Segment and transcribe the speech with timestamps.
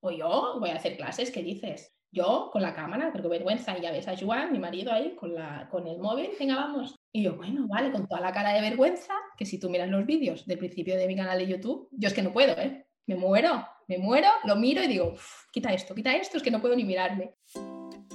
[0.00, 1.94] O yo voy a hacer clases, ¿qué dices?
[2.12, 5.34] Yo con la cámara, porque vergüenza, y ya ves a Joan, mi marido ahí, con,
[5.34, 6.96] la, con el móvil, venga, vamos.
[7.12, 10.04] Y yo, bueno, vale, con toda la cara de vergüenza, que si tú miras los
[10.06, 12.86] vídeos del principio de mi canal de YouTube, yo es que no puedo, ¿eh?
[13.06, 15.14] Me muero, me muero, lo miro y digo,
[15.52, 17.34] quita esto, quita esto, es que no puedo ni mirarme.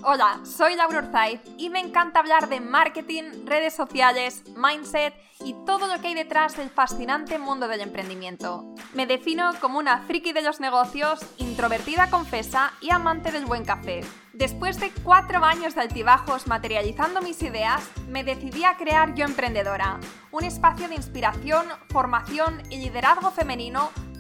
[0.03, 5.87] Hola, soy Laura Urzaiz y me encanta hablar de marketing, redes sociales, mindset y todo
[5.87, 8.75] lo que hay detrás del fascinante mundo del emprendimiento.
[8.93, 14.01] Me defino como una friki de los negocios, introvertida confesa y amante del buen café.
[14.33, 20.01] Después de cuatro años de altibajos materializando mis ideas, me decidí a crear Yo Emprendedora,
[20.31, 23.91] un espacio de inspiración, formación y liderazgo femenino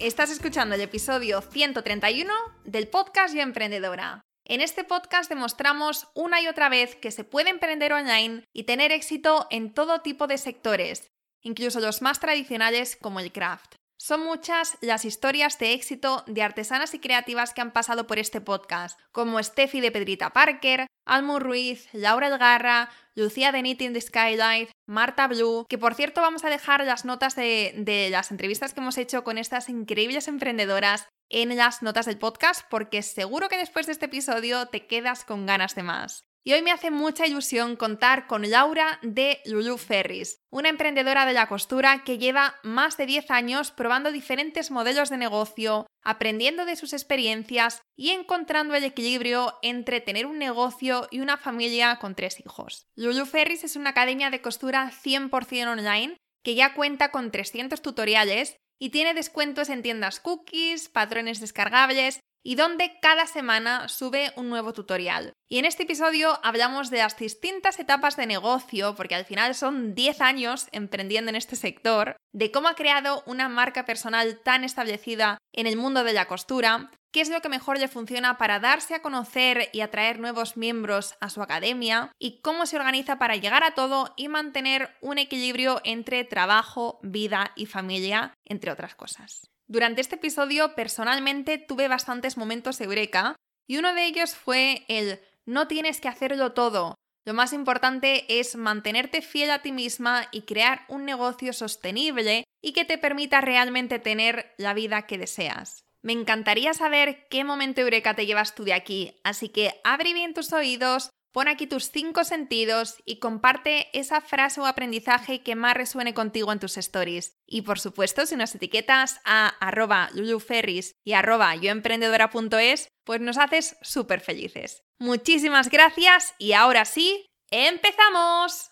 [0.00, 2.32] Estás escuchando el episodio 131
[2.64, 4.22] del podcast Yo Emprendedora.
[4.44, 8.90] En este podcast demostramos una y otra vez que se puede emprender online y tener
[8.90, 13.76] éxito en todo tipo de sectores, incluso los más tradicionales como el craft.
[13.96, 18.40] Son muchas las historias de éxito de artesanas y creativas que han pasado por este
[18.40, 24.70] podcast, como Steffi de Pedrita Parker, Almu Ruiz, Laura Elgarra, Lucía de Knitting the Skylight,
[24.86, 28.80] Marta Blue, que por cierto vamos a dejar las notas de, de las entrevistas que
[28.80, 33.86] hemos hecho con estas increíbles emprendedoras en las notas del podcast porque seguro que después
[33.86, 36.24] de este episodio te quedas con ganas de más.
[36.46, 41.32] Y hoy me hace mucha ilusión contar con Laura de Lulu Ferris, una emprendedora de
[41.32, 46.76] la costura que lleva más de 10 años probando diferentes modelos de negocio, aprendiendo de
[46.76, 52.38] sus experiencias y encontrando el equilibrio entre tener un negocio y una familia con tres
[52.40, 52.88] hijos.
[52.94, 58.58] Lulu Ferris es una academia de costura 100% online que ya cuenta con 300 tutoriales
[58.78, 64.72] y tiene descuentos en tiendas cookies, patrones descargables y donde cada semana sube un nuevo
[64.72, 65.32] tutorial.
[65.48, 69.94] Y en este episodio hablamos de las distintas etapas de negocio, porque al final son
[69.94, 75.38] 10 años emprendiendo en este sector, de cómo ha creado una marca personal tan establecida
[75.52, 78.94] en el mundo de la costura, qué es lo que mejor le funciona para darse
[78.94, 83.62] a conocer y atraer nuevos miembros a su academia y cómo se organiza para llegar
[83.62, 89.53] a todo y mantener un equilibrio entre trabajo, vida y familia, entre otras cosas.
[89.66, 93.36] Durante este episodio personalmente tuve bastantes momentos eureka
[93.66, 96.94] y uno de ellos fue el no tienes que hacerlo todo.
[97.26, 102.72] Lo más importante es mantenerte fiel a ti misma y crear un negocio sostenible y
[102.74, 105.84] que te permita realmente tener la vida que deseas.
[106.02, 110.34] Me encantaría saber qué momento eureka te llevas tú de aquí, así que abre bien
[110.34, 115.74] tus oídos, Pon aquí tus cinco sentidos y comparte esa frase o aprendizaje que más
[115.74, 117.36] resuene contigo en tus stories.
[117.44, 123.76] Y por supuesto, si nos etiquetas a arroba luluferris y arroba yoemprendedora.es, pues nos haces
[123.82, 124.84] súper felices.
[125.00, 128.70] Muchísimas gracias y ahora sí, ¡empezamos!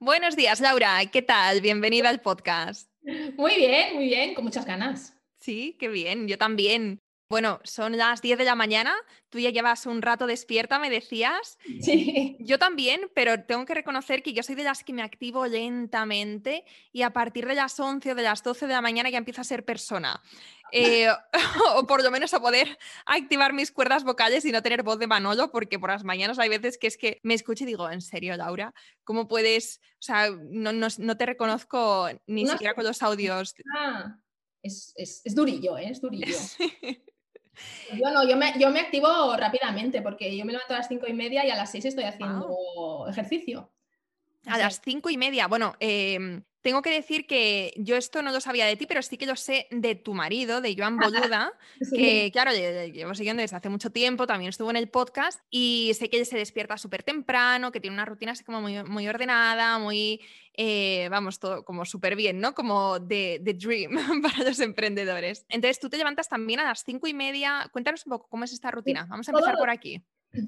[0.00, 1.00] Buenos días, Laura.
[1.10, 1.62] ¿Qué tal?
[1.62, 2.90] Bienvenida al podcast.
[3.38, 5.18] Muy bien, muy bien, con muchas ganas.
[5.40, 6.98] Sí, qué bien, yo también.
[7.32, 8.94] Bueno, son las 10 de la mañana,
[9.30, 11.56] tú ya llevas un rato despierta, me decías.
[11.80, 12.36] Sí.
[12.40, 16.66] Yo también, pero tengo que reconocer que yo soy de las que me activo lentamente
[16.92, 19.40] y a partir de las 11 o de las 12 de la mañana ya empiezo
[19.40, 20.20] a ser persona.
[20.72, 21.08] Eh,
[21.74, 25.06] o por lo menos a poder activar mis cuerdas vocales y no tener voz de
[25.06, 28.02] Manolo, porque por las mañanas hay veces que es que me escucho y digo, ¿en
[28.02, 28.74] serio, Laura?
[29.04, 29.80] ¿Cómo puedes?
[29.92, 33.54] O sea, no, te reconozco ni siquiera con los audios.
[33.74, 34.18] Ah,
[34.62, 35.88] es, es, durillo, ¿eh?
[35.88, 36.36] es durillo.
[37.94, 41.06] Yo no, yo me, yo me activo rápidamente porque yo me levanto a las cinco
[41.06, 43.70] y media y a las seis estoy haciendo ejercicio.
[44.46, 45.46] A las cinco y media.
[45.46, 49.18] Bueno, em, tengo que decir que yo esto no lo sabía de ti, pero sí
[49.18, 50.96] que lo sé de tu marido, de Joan
[51.32, 51.52] Boluda,
[51.94, 56.08] que claro, llevo siguiendo desde hace mucho tiempo, también estuvo en el podcast y sé
[56.08, 59.78] que él se despierta súper temprano, que tiene una rutina así como muy, muy ordenada,
[59.78, 60.20] muy,
[60.54, 62.54] eh, vamos, todo como súper bien, ¿no?
[62.54, 63.92] Como de, de dream
[64.22, 65.44] para los emprendedores.
[65.48, 67.68] Entonces, tú te levantas también a las cinco y media.
[67.72, 69.06] Cuéntanos un poco cómo es esta rutina.
[69.10, 70.02] Vamos a empezar por aquí.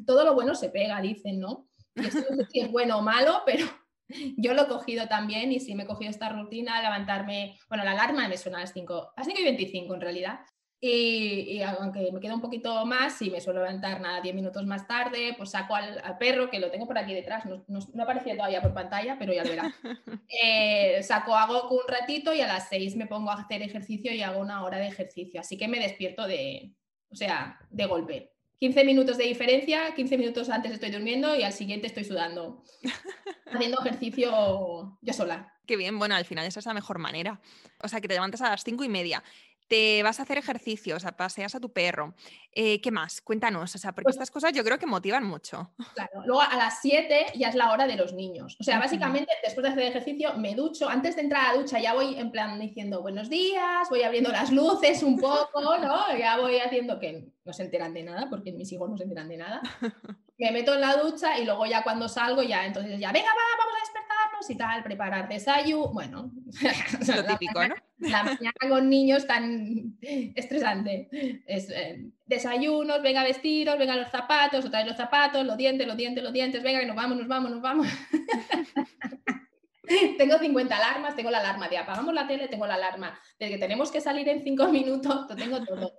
[0.06, 1.68] Todo lo bueno se pega, dicen, ¿no?
[1.94, 3.66] no sé si es bueno o malo, pero
[4.36, 7.92] yo lo he cogido también y sí me he cogido esta rutina, levantarme, bueno, la
[7.92, 10.40] alarma me suena a las 5, a las 5 y 25 en realidad.
[10.86, 14.86] Y, aunque me queda un poquito más, si me suelo levantar nada 10 minutos más
[14.86, 18.36] tarde, pues saco al, perro, que lo tengo por aquí detrás, no, no, no aparecía
[18.36, 19.72] todavía por pantalla, pero ya lo verás.
[20.42, 24.22] Eh, saco, hago un ratito y a las 6 me pongo a hacer ejercicio y
[24.22, 25.40] hago una hora de ejercicio.
[25.40, 26.74] Así que me despierto de,
[27.08, 28.33] o sea, de golpe.
[28.64, 32.64] 15 minutos de diferencia, 15 minutos antes estoy durmiendo y al siguiente estoy sudando,
[33.52, 35.52] haciendo ejercicio yo sola.
[35.66, 37.42] Qué bien, bueno, al final esa es la mejor manera.
[37.82, 39.22] O sea, que te levantas a las cinco y media,
[39.68, 42.14] te vas a hacer ejercicio, o sea, paseas a tu perro.
[42.52, 43.20] Eh, ¿Qué más?
[43.20, 45.72] Cuéntanos, o sea, porque pues estas cosas yo creo que motivan mucho.
[45.94, 48.56] Claro, luego a las 7 ya es la hora de los niños.
[48.60, 51.80] O sea, básicamente después de hacer ejercicio me ducho, antes de entrar a la ducha
[51.80, 56.16] ya voy en plan diciendo buenos días, voy abriendo las luces un poco, ¿no?
[56.16, 59.28] Ya voy haciendo que no se enteran de nada, porque mis hijos no se enteran
[59.28, 59.60] de nada.
[60.38, 63.56] Me meto en la ducha y luego ya cuando salgo ya, entonces ya, venga, va,
[63.58, 64.13] vamos a despertarnos
[64.50, 66.32] y tal, preparar desayuno, bueno.
[67.14, 67.74] Lo típico, ¿no?
[67.98, 71.08] La mañana con niños tan estresante.
[71.46, 75.86] Es, eh, desayunos, venga a vestiros, venga los zapatos, otra vez los zapatos, los dientes,
[75.86, 77.86] los dientes, los dientes, venga que nos vamos, nos vamos, nos vamos.
[80.18, 83.58] tengo 50 alarmas, tengo la alarma de apagamos la tele, tengo la alarma de que
[83.58, 85.92] tenemos que salir en 5 minutos, lo tengo todo.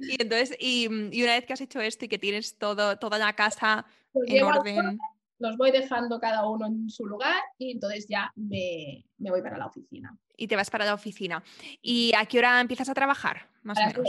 [0.00, 3.34] Y entonces, y, una vez que has hecho esto y que tienes todo, toda la
[3.34, 4.98] casa en orden.
[5.38, 9.66] Los voy dejando cada uno en su lugar y entonces ya me, voy para la
[9.66, 10.18] oficina.
[10.36, 11.42] Y te vas para la oficina.
[11.82, 13.48] ¿Y a qué hora empiezas a trabajar?
[13.62, 14.08] Más o menos.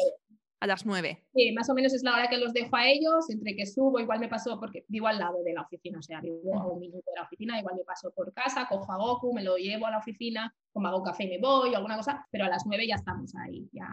[0.59, 1.23] A las nueve.
[1.35, 3.99] Sí, más o menos es la hora que los dejo a ellos, entre que subo,
[3.99, 6.79] igual me paso, porque vivo al lado de la oficina, o sea, vivo a un
[6.79, 9.85] minuto de la oficina, igual me paso por casa, cojo a Goku, me lo llevo
[9.85, 12.65] a la oficina, como hago café y me voy, o alguna cosa, pero a las
[12.65, 13.87] nueve ya estamos ahí, ya,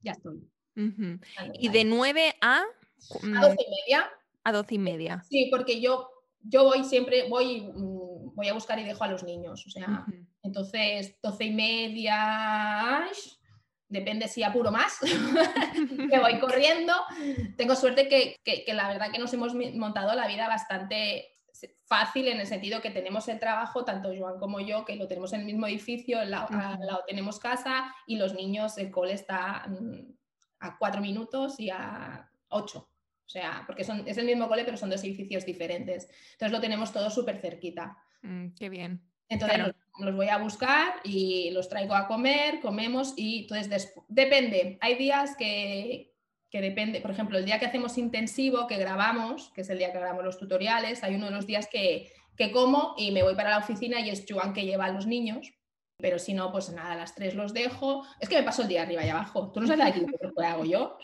[0.00, 0.48] ya estoy.
[1.54, 2.58] Y de 9 a...
[2.58, 2.62] A
[3.00, 4.10] 12 y media.
[4.44, 5.24] A 12 y media.
[5.28, 6.08] Sí, porque yo,
[6.40, 9.66] yo voy siempre, voy, mm, voy a buscar y dejo a los niños.
[9.66, 10.04] O sea,
[10.42, 13.06] entonces 12 y media,
[13.88, 14.98] depende si apuro más,
[16.10, 16.92] que voy corriendo.
[17.56, 21.28] Tengo suerte que, que, la verdad que nos hemos montado la vida bastante
[21.86, 25.32] fácil en el sentido que tenemos el trabajo, tanto Joan como yo, que lo tenemos
[25.32, 26.48] en el mismo edificio, al lado,
[27.06, 30.12] tenemos casa y los niños, el cole está mm,
[30.60, 32.90] a cuatro minutos y a ocho.
[33.28, 36.08] O sea, porque son, es el mismo cole, pero son dos edificios diferentes.
[36.32, 37.94] Entonces lo tenemos todo súper cerquita.
[38.22, 39.02] Mm, qué bien.
[39.28, 39.60] Entonces
[39.98, 44.78] los, voy a buscar y los traigo a comer, comemos y entonces depende.
[44.80, 46.14] Hay días que,
[46.50, 49.92] que depende, por ejemplo, el día que hacemos intensivo, que grabamos, que es el día
[49.92, 53.34] que grabamos los tutoriales, hay uno de los días que, que como y me voy
[53.34, 55.52] para la oficina y es Joan que lleva a los niños
[56.00, 58.04] pero si no, pues nada, a las tres los dejo.
[58.20, 59.50] Es que me paso el día arriba y abajo.
[59.50, 60.96] Tú no sabes lo que hago yo.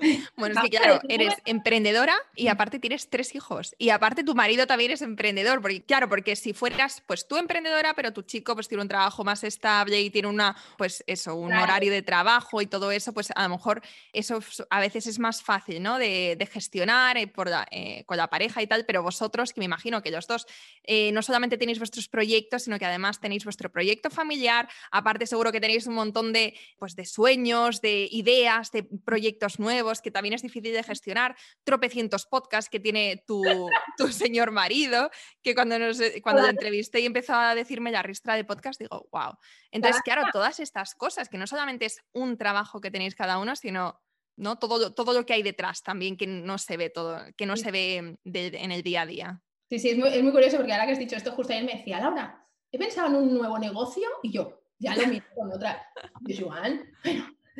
[0.36, 3.74] Bueno, es que claro, eres emprendedora y aparte tienes tres hijos.
[3.78, 5.60] Y aparte tu marido también es emprendedor.
[5.60, 9.24] Porque, claro, porque si fueras, pues tú emprendedora, pero tu chico pues tiene un trabajo
[9.24, 13.30] más estable y tiene una, pues eso, un horario de trabajo y todo eso, pues
[13.34, 13.82] a lo mejor
[14.12, 15.98] eso a veces es más fácil, ¿no?
[15.98, 20.02] De, gestionar eh, por eh, con la pareja y tal, pero vosotros, que me imagino
[20.02, 20.46] que los dos
[20.84, 25.52] eh, no solamente tenéis vuestros proyectos, sino que además tenéis vuestro proyecto familiar, aparte seguro
[25.52, 30.34] que tenéis un montón de, pues, de sueños, de ideas, de proyectos nuevos que también
[30.34, 33.42] es difícil de gestionar, tropecientos podcasts que tiene tu,
[33.98, 35.10] tu señor marido,
[35.42, 38.78] que cuando, nos, eh, cuando le entrevisté y empezó a decirme la ristra de podcast,
[38.80, 39.32] digo, wow.
[39.72, 43.56] Entonces, claro, todas estas cosas, que no solamente es un trabajo que tenéis cada uno,
[43.56, 44.00] sino
[44.36, 44.58] ¿no?
[44.58, 47.72] todo, todo lo que hay detrás también, que no se ve todo, que no se
[47.72, 49.42] ve en el día a día.
[49.70, 51.64] Sí, sí, es muy, es muy, curioso porque ahora que has dicho esto, justo ayer
[51.64, 55.52] me decía, Laura, he pensado en un nuevo negocio y yo, ya lo miro con
[55.52, 55.86] otra.
[56.26, 56.90] Y Joan,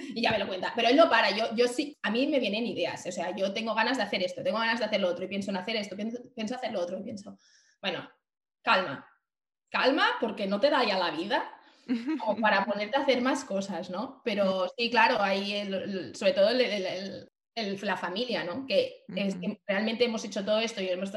[0.14, 0.72] y ya me lo cuenta.
[0.74, 3.52] Pero él no para, yo, yo sí, a mí me vienen ideas, o sea, yo
[3.52, 5.76] tengo ganas de hacer esto, tengo ganas de hacer lo otro y pienso en hacer
[5.76, 7.38] esto, pienso, pienso hacer lo otro y pienso,
[7.80, 8.08] bueno,
[8.62, 9.06] calma,
[9.68, 11.50] calma porque no te da ya la vida
[12.18, 14.20] como para ponerte a hacer más cosas, ¿no?
[14.24, 15.68] Pero sí, claro, hay
[16.14, 16.50] sobre todo
[17.82, 18.66] la familia, ¿no?
[18.66, 21.10] Que, es, que realmente hemos hecho todo esto y hemos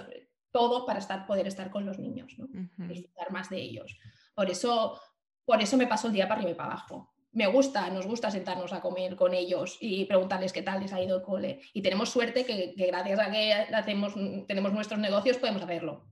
[0.51, 2.47] todo para estar, poder estar con los niños, ¿no?
[2.87, 3.97] Disfrutar más de ellos.
[4.35, 4.99] Por eso,
[5.45, 8.31] por eso me paso el día para arriba y para abajo me gusta, nos gusta
[8.31, 11.61] sentarnos a comer con ellos y preguntarles qué tal les ha ido el cole.
[11.73, 14.13] Y tenemos suerte que, gracias a que hacemos,
[14.47, 16.05] tenemos nuestros negocios podemos hacerlo.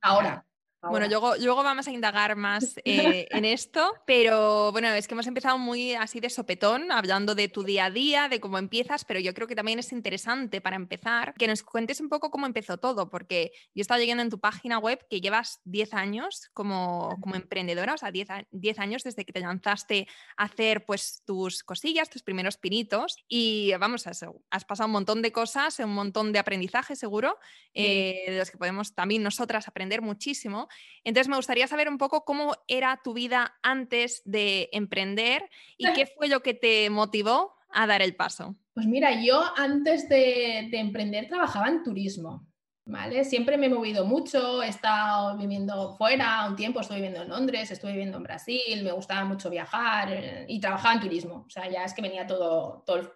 [0.00, 0.44] Ahora,
[0.82, 5.26] bueno, luego, luego vamos a indagar más eh, en esto, pero bueno, es que hemos
[5.26, 9.18] empezado muy así de sopetón, hablando de tu día a día, de cómo empiezas, pero
[9.18, 12.78] yo creo que también es interesante para empezar que nos cuentes un poco cómo empezó
[12.78, 17.34] todo, porque yo estaba leyendo en tu página web que llevas 10 años como, como
[17.34, 20.06] emprendedora, o sea, 10, 10 años desde que te lanzaste
[20.36, 25.22] a hacer pues tus cosillas, tus primeros pinitos, y vamos, has, has pasado un montón
[25.22, 27.38] de cosas, un montón de aprendizaje seguro,
[27.74, 30.67] eh, de los que podemos también nosotras aprender muchísimo.
[31.04, 36.06] Entonces me gustaría saber un poco cómo era tu vida antes de emprender y qué
[36.16, 38.56] fue lo que te motivó a dar el paso.
[38.74, 42.46] Pues mira, yo antes de, emprender trabajaba en turismo.
[42.90, 43.22] ¿Vale?
[43.26, 47.70] Siempre me he movido mucho, he estado viviendo fuera un tiempo, estuve viviendo en Londres,
[47.70, 51.44] estuve viviendo en Brasil, me gustaba mucho viajar eh, y trabajaba en turismo.
[51.46, 53.12] O sea, ya es que venía todo, todo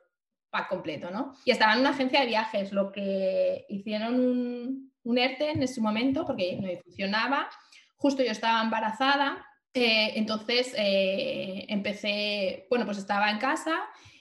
[0.50, 1.34] pack completo, ¿no?
[1.46, 5.80] Y estaba en una agencia de viajes, lo que hicieron un, un ERTE en ese
[5.80, 7.48] momento porque no funcionaba.
[7.96, 13.74] Justo yo estaba embarazada, eh, entonces eh, empecé, bueno, pues estaba en casa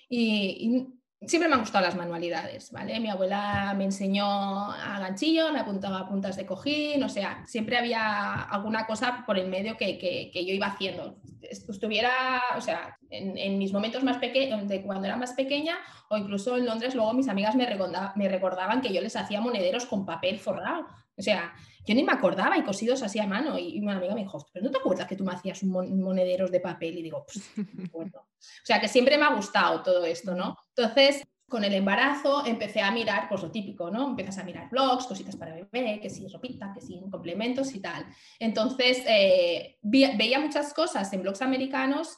[0.08, 0.88] y,
[1.28, 3.00] siempre me han gustado las manualidades, ¿vale?
[3.00, 4.26] Mi abuela me enseñó
[4.72, 9.38] a ganchillo, me apuntaba a puntas de cojín, o sea, siempre había alguna cosa por
[9.38, 11.18] el medio que, que, yo iba haciendo.
[11.42, 15.78] Estuviera, o sea, en, en mis momentos más pequeños, de cuando era más pequeña,
[16.10, 17.68] o incluso en Londres, luego mis amigas me,
[18.16, 20.88] me recordaban que yo les hacía monederos con papel forrado.
[21.18, 21.54] O sea,
[21.86, 23.58] yo ni me acordaba y cosidos así a mano.
[23.58, 26.60] Y, una amiga me dijo, ¿pero no te acuerdas que tú me hacías monederos de
[26.60, 26.98] papel?
[26.98, 27.52] Y digo, pues,
[28.42, 30.58] O sea, que siempre me ha gustado todo esto, ¿no?
[30.76, 34.10] Entonces, con el embarazo empecé a mirar, pues lo típico, ¿no?
[34.10, 38.06] Empiezas a mirar blogs, cositas para bebé, que si ropita, que si complementos y tal.
[38.40, 42.18] Entonces, eh, veía muchas cosas en blogs americanos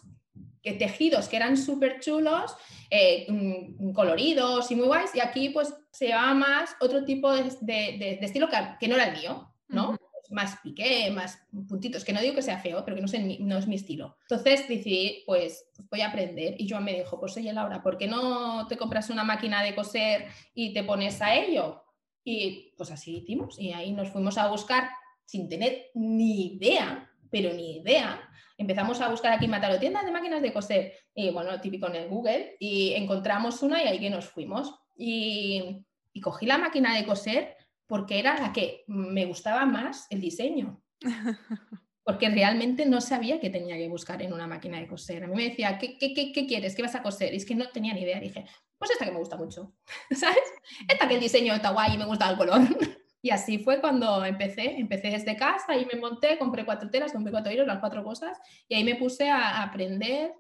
[0.62, 2.56] que tejidos que eran súper chulos,
[2.90, 8.18] eh, mm, coloridos y muy guays, y aquí pues se llevaba más otro tipo de,
[8.22, 8.48] estilo
[8.80, 9.98] que, no era el mío, ¿no?
[10.30, 13.58] Más piqué, más puntitos, que no digo que sea feo, pero que no, sé, no
[13.58, 14.18] es mi estilo.
[14.22, 16.56] Entonces decidí, pues, pues, voy a aprender.
[16.58, 19.76] Y yo me dijo, pues oye Laura, ¿por qué no te compras una máquina de
[19.76, 21.84] coser y te pones a ello?
[22.24, 23.60] Y pues así hicimos.
[23.60, 24.90] Y ahí nos fuimos a buscar
[25.26, 28.30] sin tener ni idea, pero ni idea.
[28.58, 30.94] Empezamos a buscar aquí en Mataro tiendas de máquinas de coser.
[31.14, 32.56] Y bueno, típico en el Google.
[32.60, 34.74] Y encontramos una y ahí que nos fuimos.
[34.96, 40.22] Y, y cogí la máquina de coser porque era la que me gustaba más el
[40.22, 40.82] diseño.
[42.06, 45.24] Porque realmente no sabía que tenía que buscar en una máquina de coser.
[45.24, 46.76] A mí me decía, ¿qué, qué, qué, quieres?
[46.76, 47.34] ¿Qué vas a coser?
[47.34, 48.20] Y es que no tenía ni idea.
[48.20, 48.46] Dije,
[48.78, 49.74] pues esta que me gusta mucho,
[50.12, 50.44] ¿sabes?
[50.90, 52.60] Esta que el diseño está guay y me gusta el color.
[53.26, 54.78] Y así fue cuando empecé.
[54.78, 58.38] Empecé desde casa y me monté, compré cuatro telas, compré cuatro hilos, las cuatro cosas.
[58.68, 60.34] Y ahí me puse a aprender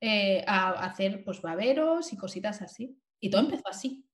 [0.00, 3.00] eh, a hacer pues baberos y cositas así.
[3.20, 4.04] Y todo empezó así.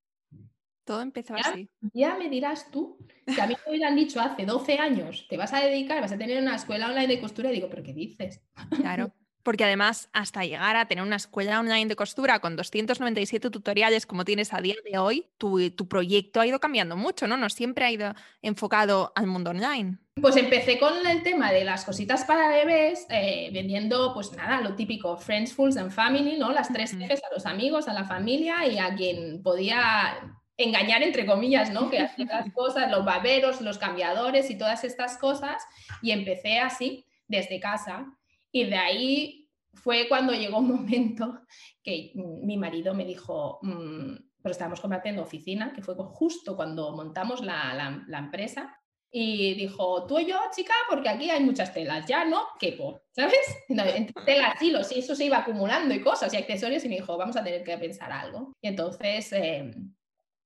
[0.90, 1.70] Todo empezó así.
[1.92, 5.52] Ya me dirás tú, que a mí me hubieran dicho hace 12 años, te vas
[5.52, 8.40] a dedicar, vas a tener una escuela online de costura, y digo, ¿pero qué dices?
[8.76, 9.12] Claro.
[9.44, 14.24] Porque además, hasta llegar a tener una escuela online de costura con 297 tutoriales como
[14.24, 17.36] tienes a día de hoy, tu, tu, proyecto ha ido cambiando mucho, ¿no?
[17.36, 19.98] No siempre ha ido enfocado al mundo online.
[20.20, 24.74] Pues empecé con el tema de las cositas para bebés, eh, vendiendo, pues nada, lo
[24.74, 26.50] típico, Friends, Fools and Family, ¿no?
[26.50, 31.26] Las tres jefes a los amigos, a la familia y a quien podía engañar entre
[31.26, 31.90] comillas, ¿no?
[31.90, 35.62] Que hacía las cosas, los baberos, los cambiadores y todas estas cosas.
[36.02, 38.06] Y empecé así, desde casa.
[38.52, 41.40] Y de ahí fue cuando llegó un momento
[41.82, 47.42] que mi marido me dijo, mmm, pero estábamos compartiendo oficina, que fue justo cuando montamos
[47.42, 48.76] la, la, empresa.
[49.12, 53.40] Y dijo, tú y yo, chica, porque aquí hay muchas telas, ya no quepo, ¿sabes?
[53.68, 57.16] Entre telas, hilos, y eso se iba acumulando y cosas y accesorios, y me dijo,
[57.16, 58.52] vamos a tener que pensar algo.
[58.62, 59.74] Y entonces eh,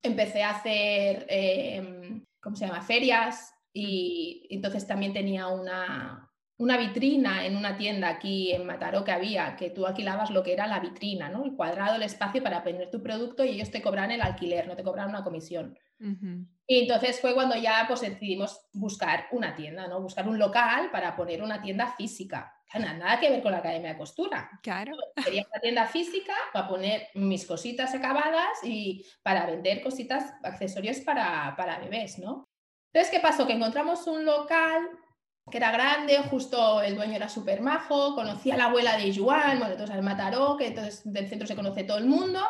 [0.05, 7.45] empecé a hacer, em, ¿cómo se llama?, ferias y entonces también tenía una, una vitrina
[7.45, 10.79] en una tienda aquí en Mataró que había, que tú alquilabas lo que era la
[10.79, 11.43] vitrina, ¿no?
[11.43, 14.75] El cuadrado, el espacio para poner tu producto y ellos te cobran el alquiler, no
[14.75, 15.77] te cobran una comisión.
[16.67, 20.01] Y entonces fue cuando ya pues decidimos buscar una tienda, ¿no?
[20.01, 22.51] Buscar un local para poner una tienda física.
[22.73, 24.49] Nada que ver con la academia de costura.
[24.61, 24.93] Claro.
[25.23, 31.55] Quería una tienda física para poner mis cositas acabadas y para vender cositas, accesorios para,
[31.55, 32.49] para bebés, ¿no?
[32.91, 33.45] Entonces, ¿qué pasó?
[33.45, 34.89] Que encontramos un local
[35.49, 39.59] que era grande, justo el dueño era súper majo, conocía a la abuela de Juan,
[39.59, 42.41] bueno, entonces al Mataró, que entonces del centro se conoce todo el mundo.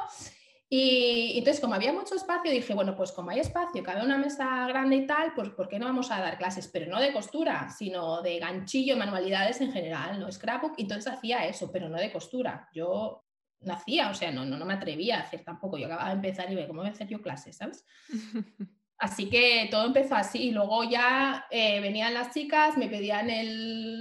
[0.68, 4.68] Y entonces, como había mucho espacio, dije, bueno, pues como hay espacio, cabe una mesa
[4.68, 6.68] grande y tal, pues ¿por qué no vamos a dar clases?
[6.68, 10.32] Pero no de costura, sino de ganchillo, manualidades en general, ¿no?
[10.32, 12.68] Scrapbook, entonces hacía eso, pero no de costura.
[12.74, 13.26] Yo
[13.62, 15.78] no hacía, o sea, no, no, no me atrevía a hacer tampoco.
[15.78, 17.86] Yo acababa de empezar y ve, ¿cómo voy a hacer yo clases, sabes?
[18.98, 23.28] Así que todo empezó así y luego ya eh, venían las chicas, me pedían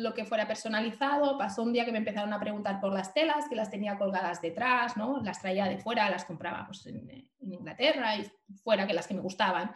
[0.03, 3.49] lo que fuera personalizado, pasó un día que me empezaron a preguntar por las telas,
[3.49, 5.21] que las tenía colgadas detrás, ¿no?
[5.21, 8.31] las traía de fuera, las compraba pues, en, Inglaterra y
[8.63, 9.73] fuera, que las que me gustaban.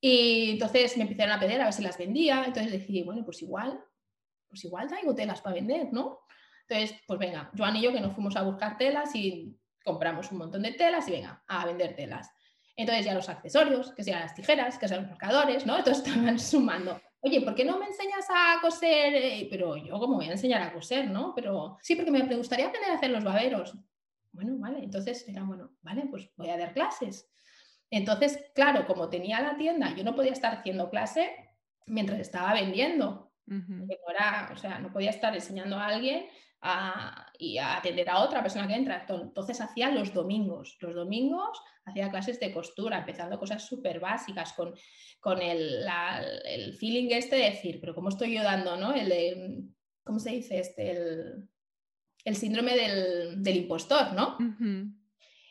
[0.00, 3.42] Y entonces me empezaron a pedir a ver si las vendía, entonces decidí, bueno, pues
[3.42, 3.80] igual,
[4.48, 6.20] pues igual traigo telas para vender, ¿no?
[6.68, 10.38] Entonces, pues venga, Joan y yo que nos fuimos a buscar telas y compramos un
[10.38, 12.30] montón de telas y venga, a vender telas.
[12.76, 15.78] Entonces ya los accesorios, que sean las tijeras, que sean los marcadores, ¿no?
[15.78, 17.00] Entonces estaban sumando.
[17.20, 19.14] Oye, ¿por qué no me enseñas a coser?
[19.14, 21.32] Eh, pero yo, ¿cómo voy a enseñar a coser, no?
[21.34, 23.74] Pero sí, porque me, gustaría aprender a hacer los baberos.
[24.32, 27.30] Bueno, vale, entonces era bueno, vale, pues voy a dar clases.
[27.90, 31.34] Entonces, claro, como tenía la tienda, yo no podía estar haciendo clase
[31.86, 33.32] mientras estaba vendiendo.
[33.46, 36.26] no era, o sea, no podía estar enseñando a alguien
[37.38, 39.06] y a atender a otra persona que entra.
[39.08, 40.76] Entonces hacía los domingos.
[40.80, 44.74] Los domingos hacía clases de costura, empezando cosas súper básicas, con,
[45.20, 45.86] con el,
[46.78, 48.92] feeling este de decir, pero ¿cómo estoy yo dando, no?
[48.92, 49.70] El,
[50.04, 50.90] ¿Cómo se dice este?
[52.24, 54.36] El, síndrome del, impostor, ¿no?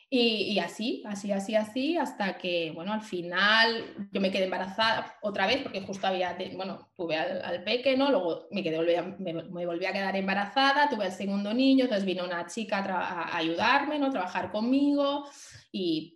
[0.08, 5.48] Y, así, así, así, así, hasta que, bueno, al final yo me quedé embarazada otra
[5.48, 8.10] vez, porque justo había, bueno, tuve al, peque, ¿no?
[8.10, 12.24] Luego me, quedé, me, me, volví a quedar embarazada, tuve el segundo niño, entonces vino
[12.24, 14.12] una chica a, ayudarme, ¿no?
[14.12, 15.24] Trabajar conmigo
[15.72, 16.15] y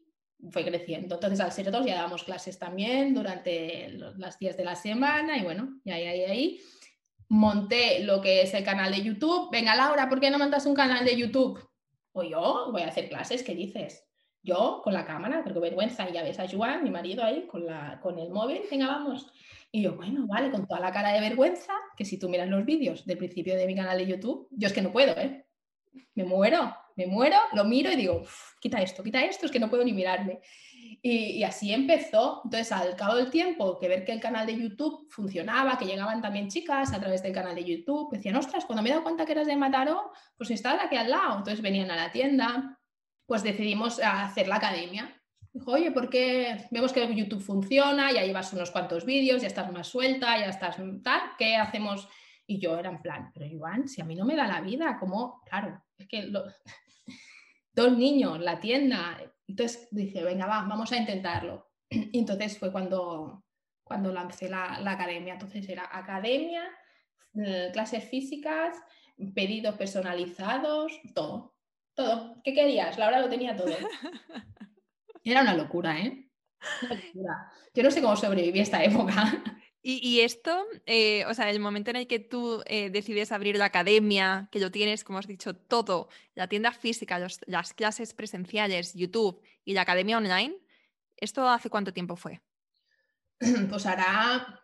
[0.51, 1.17] fue creciendo.
[1.17, 5.43] Entonces al ser dos ya dábamos clases también durante los, días de la semana y
[5.43, 6.61] bueno, y ahí, ahí, ahí.
[7.29, 9.51] Monté lo que es el canal de YouTube.
[9.53, 11.61] Venga, Laura, ¿por qué no montas un canal de YouTube?
[12.13, 14.05] O yo voy a hacer clases, ¿qué dices?
[14.43, 17.67] Yo con la cámara, porque vergüenza, y ya ves a Joan, mi marido ahí, con,
[17.67, 19.31] la, con el móvil, venga, vamos.
[19.71, 22.65] Y yo, bueno, vale, con toda la cara de vergüenza, que si tú miras los
[22.65, 25.47] vídeos del principio de mi canal de YouTube, yo es que no puedo, ¿eh?
[26.15, 28.25] Me muero, me muero, lo miro y digo,
[28.61, 30.41] quita esto, quita esto, es que no puedo ni mirarme.
[31.03, 32.43] Y, así empezó.
[32.45, 36.21] Entonces, al cabo del tiempo, que ver que el canal de YouTube funcionaba, que llegaban
[36.21, 39.25] también chicas a través del canal de YouTube, decían, ostras, cuando me he dado cuenta
[39.25, 41.39] que eras de Mataró, pues estabas aquí al lado.
[41.39, 42.79] Entonces venían a la tienda,
[43.25, 45.17] pues decidimos hacer la academia.
[45.53, 48.13] Dijo, oye, ¿por qué vemos que YouTube funciona?
[48.13, 52.09] Ya llevas unos cuantos vídeos, ya estás más suelta, ya estás tal, ¿qué hacemos?
[52.47, 54.97] Y yo era en plan, pero Iván, si a mí no me da la vida,
[55.01, 55.41] ¿cómo?
[55.49, 56.31] Claro, es que
[57.81, 61.71] dos niños, la tienda, entonces dije, venga, va, vamos a intentarlo.
[61.91, 63.45] Y entonces fue cuando,
[63.83, 65.35] cuando lancé la, academia.
[65.35, 66.63] Entonces era academia,
[67.35, 68.77] eh, clases físicas,
[69.35, 71.55] pedidos personalizados, todo.
[71.95, 72.41] Todo.
[72.45, 72.99] ¿Qué querías?
[72.99, 73.75] Laura lo tenía todo.
[75.25, 76.31] Era una locura, ¿eh?
[76.83, 77.53] Una locura.
[77.75, 79.43] Yo no sé cómo sobreviví a esta época.
[79.83, 83.65] Y, esto, eh, o sea, el momento en el que tú eh, decides abrir la
[83.65, 89.41] academia, que lo tienes, como has dicho, todo, la tienda física, las clases presenciales, YouTube
[89.65, 90.55] y la academia online,
[91.17, 92.43] ¿esto hace cuánto tiempo fue?
[93.71, 94.63] Pues hará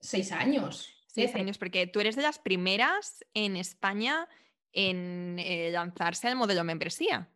[0.00, 0.88] seis años.
[1.08, 4.28] Seis años, porque tú eres de las primeras en España
[4.72, 7.28] en eh, lanzarse al modelo membresía.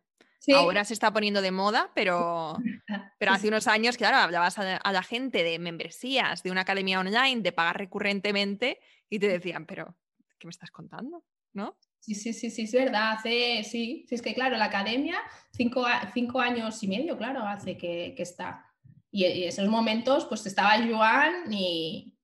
[0.53, 2.57] Ahora se está poniendo de moda, pero,
[3.19, 7.41] pero hace unos años, claro, hablabas a, la gente de membresías, de una academia online,
[7.41, 8.79] de pagar recurrentemente
[9.09, 9.97] y te decían, pero
[10.39, 11.23] ¿qué me estás contando?
[11.53, 11.77] ¿No?
[11.99, 13.13] Sí, sí, sí, sí, es verdad.
[13.13, 15.17] Hace, sí, sí, es que claro, la academia,
[15.51, 18.65] cinco, cinco años y medio, claro, hace que, está.
[19.09, 22.14] Y, en esos momentos, pues estaba Joan y,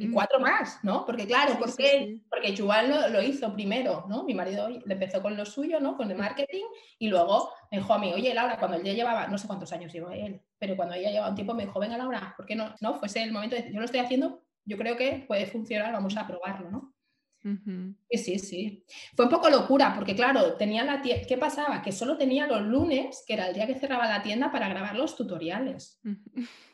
[0.00, 0.14] y mm.
[0.14, 1.04] cuatro más, ¿no?
[1.04, 4.24] Porque claro, porque, porque Joan lo, hizo primero, ¿no?
[4.24, 5.94] Mi marido le empezó con lo suyo, ¿no?
[5.94, 6.64] Con el marketing
[6.98, 9.70] y luego me dijo a mí, oye Laura, cuando él ya llevaba, no sé cuántos
[9.72, 12.56] años llevó él, pero cuando ella llevaba un tiempo me dijo, venga Laura, ¿por qué
[12.56, 12.74] no?
[12.80, 16.16] No, fuese el momento de, yo lo estoy haciendo, yo creo que puede funcionar, vamos
[16.16, 16.94] a probarlo, ¿no?
[17.42, 18.84] Sí, sí, sí.
[19.14, 21.80] Fue un poco locura, porque claro, tenía la ¿qué pasaba?
[21.82, 24.94] Que solo tenía los lunes, que era el día que cerraba la tienda, para grabar
[24.96, 26.00] los tutoriales.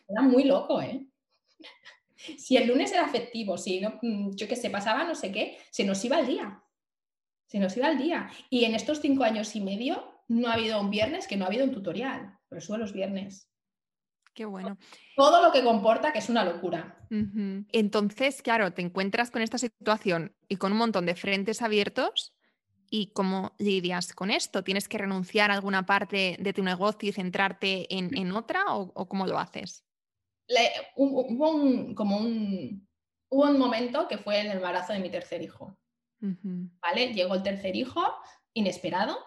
[0.08, 1.06] Era muy loco, ¿eh?
[2.16, 5.58] Si el lunes era efectivo, si no, mm, yo que sé, pasaba no sé qué,
[5.70, 6.62] se nos iba el día.
[7.46, 8.30] Se nos iba el día.
[8.50, 11.48] Y en estos cinco años y medio no ha habido un viernes que no ha
[11.48, 13.50] habido un tutorial, pero solo los viernes.
[14.34, 14.76] Qué bueno.
[15.14, 16.98] Todo lo que comporta que es una locura.
[17.08, 22.34] Entonces, claro, te encuentras con esta situación y con un montón de frentes abiertos.
[22.90, 24.62] ¿Y cómo lidias con esto?
[24.62, 29.26] ¿Tienes que renunciar a alguna parte de tu negocio y centrarte en, otra o cómo
[29.26, 29.85] lo haces?
[30.96, 32.88] Hubo un, como un,
[33.28, 35.78] hubo un momento que fue el embarazo de mi tercer hijo.
[36.20, 37.12] ¿Vale?
[37.12, 38.02] Llegó el tercer hijo,
[38.54, 39.18] inesperado,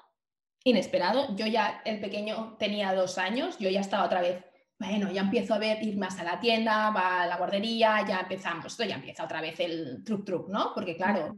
[0.63, 1.36] inesperado.
[1.36, 4.43] Yo ya, el pequeño tenía dos años, yo ya estaba otra vez,
[4.79, 8.21] bueno, ya empiezo a ver, ir más a la tienda, va a la guardería, ya
[8.21, 10.71] empezamos, esto ya empieza otra vez el truc truc, ¿no?
[10.73, 11.36] Porque claro,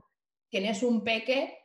[0.49, 1.57] tienes un peque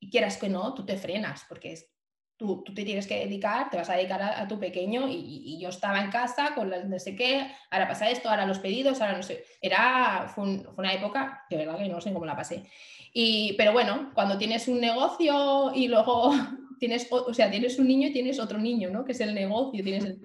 [0.00, 1.93] y quieras que no, tú te frenas, porque es,
[2.36, 6.00] tú, te tienes que dedicar, te vas a dedicar a, tu pequeño y, yo estaba
[6.02, 9.44] en casa con no sé qué, ahora pasa esto, ahora los pedidos, ahora no sé,
[9.60, 12.64] era, fue, una época de verdad que no sé cómo la pasé.
[13.12, 16.32] Y, pero bueno, cuando tienes un negocio y luego
[16.80, 19.04] tienes, o, sea, tienes un niño y tienes otro niño, ¿no?
[19.04, 20.16] Que es el negocio, tienes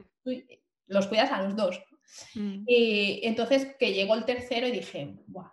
[0.88, 1.80] los cuidas a los dos.
[2.34, 2.63] Mm.
[2.67, 5.52] Y entonces que llegó el tercero y dije, Buah,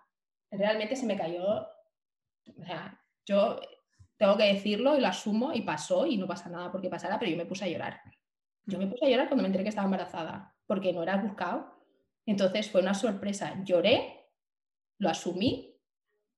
[0.50, 3.60] realmente se me cayó, o sea, yo
[4.16, 7.30] tengo que decirlo y lo asumo y pasó y no pasa nada porque pasara, pero
[7.30, 8.00] yo me puse a llorar.
[8.64, 11.72] Yo me puse a llorar cuando me enteré que estaba embarazada, porque no era buscado.
[12.24, 13.54] Entonces fue una sorpresa.
[13.62, 14.30] Lloré,
[14.98, 15.78] lo asumí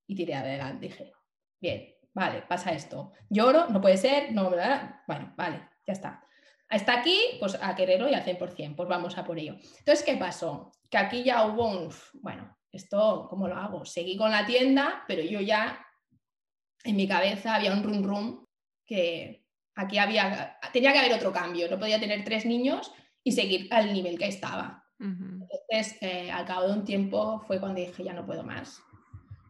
[0.06, 0.88] y tiré adelante.
[0.88, 1.12] Dije,
[1.60, 3.12] bien, vale, pasa esto.
[3.30, 5.00] Lloro, no puede ser, no, ¿verdad?
[5.06, 6.24] Bueno, vale, ya está.
[6.68, 9.54] Hasta aquí, pues a quererlo y al 100%, pues vamos a por ello.
[9.78, 10.72] Entonces, ¿qué pasó?
[10.90, 11.88] Que aquí ya hubo un,
[12.20, 13.86] bueno, ¿esto cómo lo hago?
[13.86, 15.87] Seguí con la tienda, pero yo ya
[16.84, 18.44] en mi cabeza había un rum rum
[18.86, 23.68] que aquí había, tenía que haber otro cambio, no podía tener tres niños y seguir
[23.72, 24.84] al nivel que estaba.
[25.00, 28.82] Entonces, eh, al cabo de un tiempo fue cuando dije, ya no puedo más.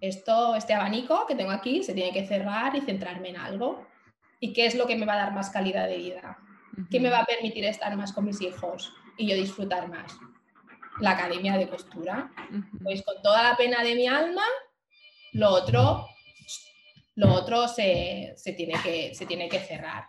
[0.00, 3.86] Esto, este abanico que tengo aquí se tiene que cerrar y centrarme en algo.
[4.40, 6.38] ¿Y qué es lo que me va a dar más calidad de vida?
[6.90, 10.16] ¿Qué me va a permitir estar más con mis hijos y yo disfrutar más?
[11.00, 12.30] La academia de costura.
[12.82, 14.44] Pues con toda la pena de mi alma,
[15.32, 16.06] lo otro,
[17.18, 20.04] lo otro se, tiene, que, se tiene que cerrar.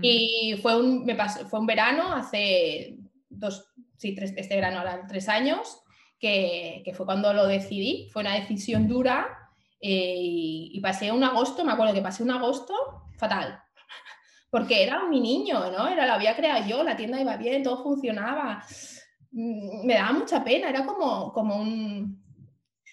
[0.00, 2.96] Y fue un, me pasó, fue un verano, hace
[3.28, 5.82] dos, sí, tres, este verano ahora tres años,
[6.16, 8.08] que, que, fue cuando lo decidí.
[8.12, 9.36] Fue una decisión dura
[9.80, 12.72] eh, y, pasé un agosto, me acuerdo que pasé un agosto
[13.18, 13.60] fatal.
[14.50, 15.88] Porque era mi niño, ¿no?
[15.88, 18.64] Era, lo había creado yo, la tienda iba bien, todo funcionaba.
[19.32, 22.24] Mm, me daba mucha pena, era como, como, un,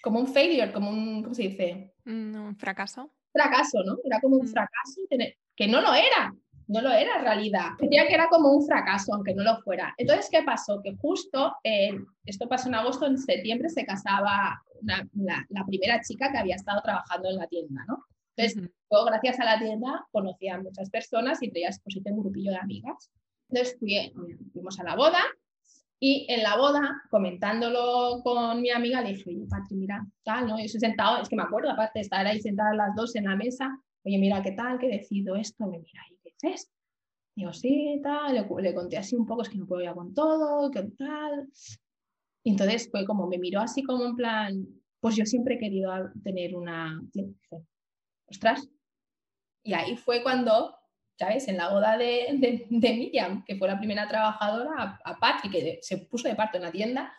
[0.02, 1.94] como un failure, como un, ¿cómo se dice?
[2.04, 3.12] Mm, un fracaso.
[3.32, 3.96] Fracaso, ¿no?
[4.04, 4.48] Era como un mm.
[4.48, 5.00] fracaso,
[5.56, 6.34] que no lo era,
[6.68, 7.70] no lo era en realidad.
[7.78, 9.94] Sentía que era como un fracaso, aunque no lo fuera.
[9.98, 10.80] Entonces, ¿qué pasó?
[10.82, 11.54] Que justo,
[12.24, 17.30] esto pasó en agosto, en septiembre se casaba la, primera chica que había estado trabajando
[17.30, 18.04] en la tienda, ¿no?
[18.36, 22.22] Entonces, yo, gracias a la tienda, conocí a muchas personas y entre ellas pues, un
[22.22, 23.10] grupillo de amigas.
[23.50, 23.78] Entonces,
[24.52, 25.20] fuimos a la boda
[26.04, 30.58] y en la boda, comentándolo con mi amiga, le dije, oye, Patri, mira, tal, ¿no?
[30.58, 33.36] Yo estoy sentado, es que me acuerdo, aparte estar ahí sentadas las dos en la
[33.36, 33.70] mesa,
[34.04, 34.80] oye, mira, ¿qué tal?
[34.80, 35.64] ¿Qué decido esto?
[35.68, 36.68] Me mira, ¿y qué es?
[37.36, 40.72] Digo, sí, tal, le, conté así un poco, es que no puedo ya con todo,
[40.72, 41.48] ¿qué tal?
[42.42, 44.66] Y entonces fue como, me miró así como en plan,
[44.98, 45.92] pues yo siempre he querido
[46.24, 47.00] tener una...
[48.26, 48.68] Ostras.
[49.62, 50.74] Y ahí fue cuando,
[51.22, 51.46] ¿sabes?
[51.46, 55.98] En la boda de, de, Miriam, que fue la primera trabajadora, a, Patrick, que se
[55.98, 57.12] puso de parto en la tienda,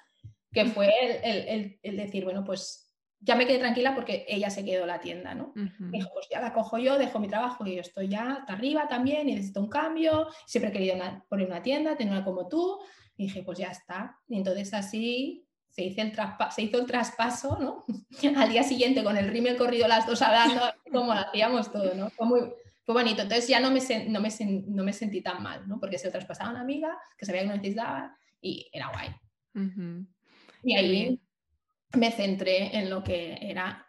[0.51, 0.91] que fue
[1.23, 4.99] el, el, el decir, bueno, pues ya me quedé tranquila porque ella se quedó la
[4.99, 5.53] tienda, ¿no?
[5.79, 8.89] Dijo, pues ya la cojo yo, dejo mi trabajo y yo estoy ya hasta arriba
[8.89, 10.97] también y necesito un cambio, siempre he querido
[11.29, 12.79] poner una tienda, tener una como tú,
[13.15, 14.19] y dije, pues ya está.
[14.27, 16.11] Y entonces así se hizo el,
[16.51, 17.85] se hizo el traspaso, ¿no?
[18.37, 20.61] Al día siguiente con el rímel corrido las dos hablando,
[20.91, 22.09] como hacíamos todo, ¿no?
[22.09, 22.41] Fue muy,
[22.85, 23.21] fue bonito.
[23.21, 24.29] Entonces ya no me, no me,
[24.67, 25.79] no me sentí tan mal, ¿no?
[25.79, 29.09] Porque se lo traspasaba a una amiga que sabía que no necesitaba y era guay.
[30.63, 31.21] Y ahí
[31.93, 33.87] me centré en lo que era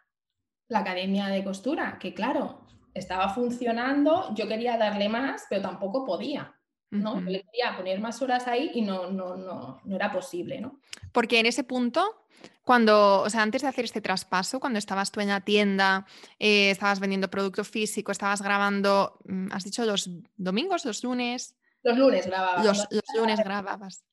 [0.67, 6.54] la academia de costura, que claro, estaba funcionando, yo quería darle más, pero tampoco podía.
[6.91, 7.19] ¿No?
[7.21, 10.79] le quería poner más horas ahí y no, no, no, no era posible, ¿no?
[11.11, 12.25] Porque en ese punto,
[12.63, 16.05] cuando, o sea, antes de hacer este traspaso, cuando estabas tú en la tienda,
[16.39, 21.55] eh, estabas vendiendo producto físico, estabas grabando, mm, has dicho los domingos, los lunes.
[21.83, 22.63] Los lunes grababa.
[22.63, 24.05] Los, lunes grababas.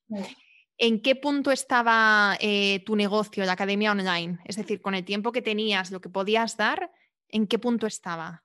[0.77, 4.39] ¿En qué punto estaba eh, tu negocio, la academia online?
[4.45, 6.91] Es decir, con el tiempo que tenías, lo que podías dar,
[7.29, 8.42] ¿en qué punto estaba?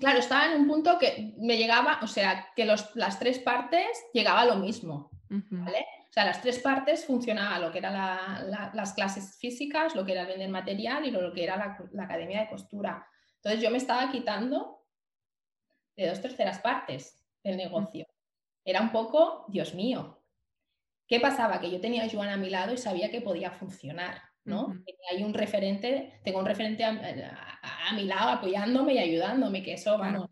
[0.00, 4.40] Claro, estaba en un punto que me llegaba, o sea, que las tres partes llegaba
[4.40, 5.86] a lo mismo, ¿vale?
[6.08, 7.94] O sea, las tres partes funcionaba lo que eran
[8.74, 12.48] las clases físicas, lo que era vender material y lo que era la, academia de
[12.48, 13.06] costura.
[13.36, 14.84] Entonces yo me estaba quitando
[15.96, 18.06] de dos terceras partes del negocio.
[18.64, 20.20] Era un poco, Dios mío,
[21.10, 21.58] ¿Qué pasaba?
[21.58, 24.74] Que yo tenía a Joan a mi lado y sabía que podía funcionar, ¿no?
[25.10, 26.92] Hay un referente, tengo un referente a,
[27.94, 30.30] mi lado apoyándome y ayudándome, que eso, bueno,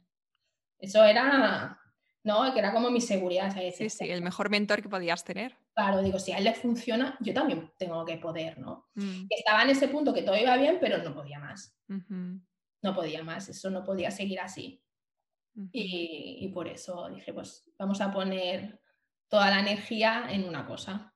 [0.79, 1.79] eso era,
[2.25, 2.53] ¿no?
[2.53, 3.55] Que era como mi seguridad.
[3.75, 5.57] Sí, sí, el mejor mentor que podías tener.
[5.75, 8.88] Claro, digo, si a él le funciona, yo también tengo que poder, ¿no?
[8.94, 9.27] Mm.
[9.29, 11.77] Estaba en ese punto que todo iba bien, pero no podía más.
[11.88, 14.83] No podía más, eso no podía seguir así.
[15.73, 18.81] y, y por eso dije, pues vamos a poner
[19.29, 21.12] toda la energía en una cosa.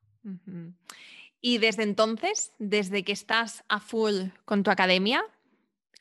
[1.45, 5.23] Y desde entonces, desde que estás a full con tu academia,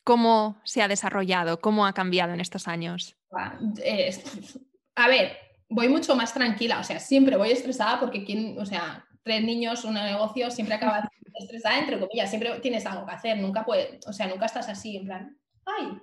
[0.03, 1.59] ¿cómo se ha desarrollado?
[1.59, 3.17] ¿Cómo ha cambiado en estos años?
[4.95, 9.05] a ver, voy mucho más tranquila, o sea, siempre voy estresada porque, ¿quién, o sea,
[9.23, 13.65] tres niños, un negocio, siempre acaba estresada, entre comillas, siempre tienes algo que hacer, nunca
[13.65, 15.97] puedes, o sea, nunca estás así, en plan, ay,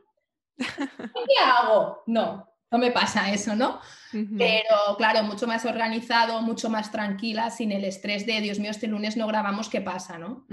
[0.56, 2.02] ¿qué hago?
[2.06, 3.80] No, no me pasa eso, ¿no?
[4.10, 8.86] Pero claro, mucho más organizado, mucho más tranquila, sin el estrés de, Dios mío, este
[8.86, 10.46] lunes no grabamos, ¿qué pasa, no?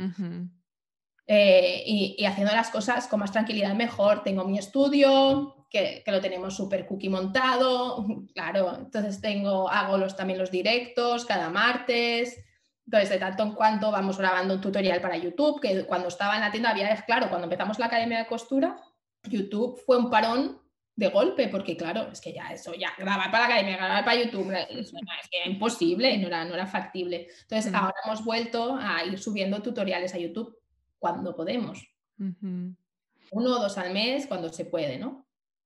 [1.27, 4.23] Eh, y, haciendo las cosas con más tranquilidad mejor.
[4.23, 10.39] Tengo mi estudio, que, lo tenemos súper cookie montado, claro, entonces tengo, hago los, también
[10.39, 12.37] los directos cada martes.
[12.85, 16.41] Entonces, de tanto en cuanto vamos grabando un tutorial para YouTube, que cuando estaba en
[16.41, 18.75] la tienda había, claro, cuando empezamos la academia de costura,
[19.23, 20.61] YouTube fue un parón
[20.95, 24.23] de golpe, porque claro, es que ya eso, ya grabar para la academia, grabar para
[24.23, 27.27] YouTube, es que era imposible, no era, no era factible.
[27.41, 30.57] Entonces, ahora hemos vuelto a ir subiendo tutoriales a YouTube
[30.97, 31.85] cuando podemos.
[32.17, 35.24] Uno o dos al mes cuando se puede, ¿no?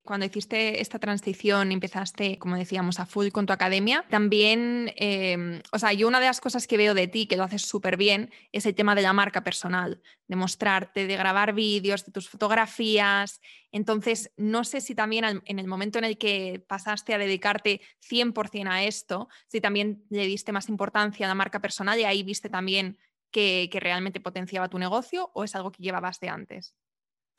[0.10, 5.78] Cuando hiciste esta transición empezaste, como decíamos, a full con tu academia, también, em, o
[5.78, 8.32] sea, yo una de las cosas que veo de ti, que lo haces súper bien,
[8.52, 13.40] es el tema de la marca personal, de mostrarte, de grabar vídeos, de tus fotografías.
[13.72, 18.68] Entonces, no sé si también en el momento en el que pasaste a dedicarte 100%
[18.68, 22.50] a esto, si también le diste más importancia a la marca personal y ahí viste
[22.50, 22.98] también
[23.30, 26.74] que, que realmente potenciaba tu negocio o es algo que llevabas de antes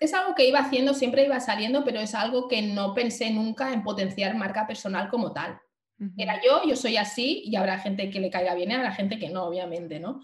[0.01, 3.73] es algo que iba haciendo, siempre iba saliendo, pero es algo que no pensé nunca
[3.73, 5.61] en potenciar marca personal como tal.
[6.17, 9.19] Era yo, yo soy así y habrá gente que le caiga bien y habrá gente
[9.19, 10.23] que no, obviamente, ¿no?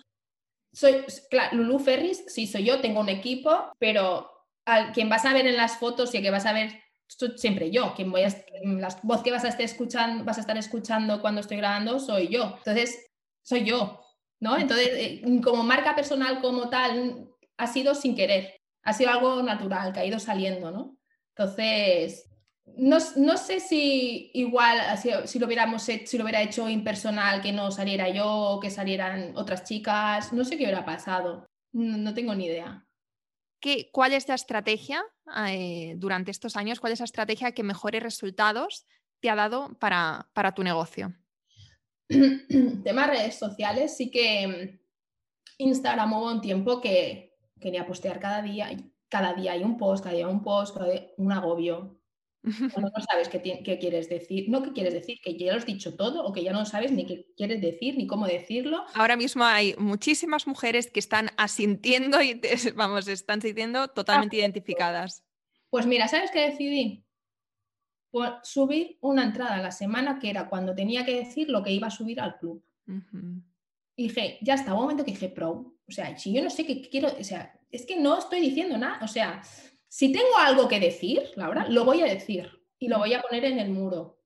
[0.73, 4.31] Soy, claro, Lulu Ferris, sí soy yo, tengo un equipo, pero
[4.65, 6.81] al, quien vas a ver en las fotos y que vas a ver
[7.37, 8.29] siempre yo, quien voy a,
[8.65, 12.29] la voz que vas a estar escuchando, vas a estar escuchando cuando estoy grabando soy
[12.29, 12.55] yo.
[12.57, 13.07] Entonces,
[13.43, 14.01] soy yo,
[14.41, 14.57] ¿no?
[14.57, 18.56] Entonces, eh, como marca personal como tal, ha sido sin querer
[18.87, 20.96] ha sido algo natural, que ha ido saliendo, ¿no?
[21.37, 22.31] Entonces,
[22.77, 24.79] no, sé si igual
[25.27, 29.33] si, lo hubiéramos si lo hubiera hecho impersonal, que no saliera yo o que salieran
[29.37, 32.87] otras chicas, no sé qué hubiera pasado, no, tengo ni idea.
[33.61, 35.03] ¿Qué, ¿Cuál es la estrategia
[35.49, 36.79] eh, durante estos años?
[36.79, 38.87] ¿Cuál es la estrategia que mejores resultados
[39.20, 41.12] te ha dado para, para tu negocio?
[42.09, 44.79] Temas redes sociales, sí que mm,
[45.59, 48.71] Instagram hubo un tiempo que, quería postear cada día,
[49.09, 52.01] cada día hay un post, cada día un post, cada día un agobio.
[52.73, 55.66] Cuando no sabes qué, qué, quieres decir, no qué quieres decir, que ya lo has
[55.66, 58.85] dicho todo o que ya no sabes ni qué quieres decir ni cómo decirlo.
[58.95, 62.40] Ahora mismo hay muchísimas mujeres que están asintiendo y
[62.77, 65.25] vamos, están sintiendo totalmente ah, identificadas.
[65.71, 67.05] Pues mira, ¿sabes qué decidí?
[68.11, 71.73] Pues subir una entrada a la semana que era cuando tenía que decir lo que
[71.73, 72.64] iba a subir al club.
[73.97, 76.67] Y dije, ya está, un momento que dije, pro, o sea, si yo no sé
[76.67, 78.99] qué quiero, o sea, es que no estoy diciendo nada.
[79.03, 79.43] O sea,
[79.89, 83.45] si tengo algo que decir, Laura, lo voy a decir y lo voy a poner
[83.47, 84.21] en el muro,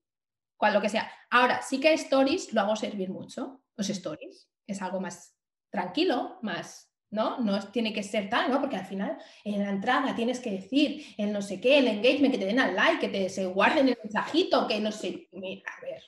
[0.57, 1.09] cual lo que sea.
[1.29, 4.49] Ahora, sí que stories lo hago servir mucho, los stories.
[4.67, 5.37] Es algo más
[5.69, 7.39] tranquilo, más, ¿no?
[7.39, 8.59] No tiene que ser tal, ¿no?
[8.59, 12.33] Porque al final en la entrada tienes que decir el no sé qué, el engagement,
[12.33, 15.29] que te den al like, que te se guarden el mensajito, que no sé.
[15.33, 16.03] A ver,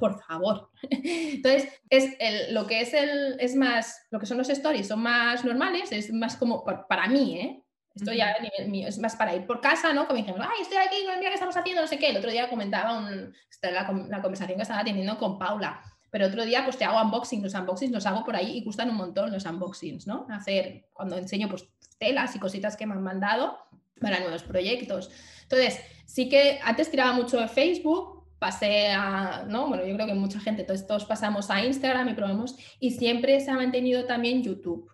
[0.00, 0.70] por favor.
[0.90, 5.44] Entonces, es lo que es el, es más, lo que son los stories son más
[5.44, 7.64] normales, es más como, para mí, ¿eh?
[7.94, 8.32] Esto ya
[8.72, 10.06] es más para ir por casa, ¿no?
[10.06, 12.10] Como dijeron, ay, estoy aquí con el día que estamos haciendo, no sé qué.
[12.10, 15.82] El otro día comentaba un, la, la, conversación que estaba teniendo con Paula.
[16.10, 17.42] Pero otro día, pues te hago unboxing.
[17.42, 20.26] Los unboxings los hago por ahí y gustan un montón los unboxings, ¿no?
[20.30, 23.58] Hacer, cuando enseño, pues telas y cositas que me han mandado
[24.00, 25.10] para nuevos proyectos.
[25.42, 29.68] Entonces, sí que antes tiraba mucho de Facebook, pasé a, ¿no?
[29.68, 33.38] Bueno, yo creo que mucha gente, entonces todos pasamos a Instagram y probamos, y siempre
[33.38, 34.90] se ha mantenido también YouTube.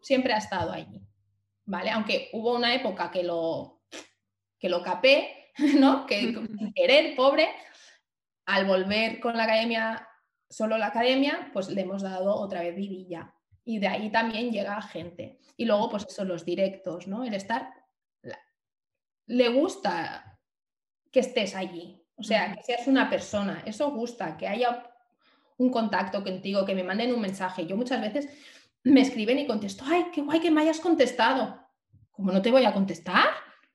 [0.00, 1.02] Siempre ha estado allí,
[1.64, 1.90] ¿vale?
[1.90, 3.82] Aunque hubo una época que lo,
[4.58, 6.06] que lo capé, ¿no?
[6.06, 7.48] Que sin querer, pobre,
[8.46, 10.08] al volver con la academia,
[10.48, 13.34] solo la academia, pues le hemos dado otra vez vivilla.
[13.64, 15.40] Y de ahí también llega gente.
[15.56, 17.24] Y luego, pues eso, los directos, ¿no?
[17.24, 17.68] El estar,
[19.26, 20.38] le gusta
[21.10, 24.84] que estés allí, o sea, que seas una persona, eso gusta, que haya
[25.56, 27.66] un contacto contigo, que me manden un mensaje.
[27.66, 28.28] Yo muchas veces
[28.82, 31.60] me escriben y contesto, ay, qué guay que me hayas contestado.
[32.10, 33.28] ¿Cómo no te voy a contestar?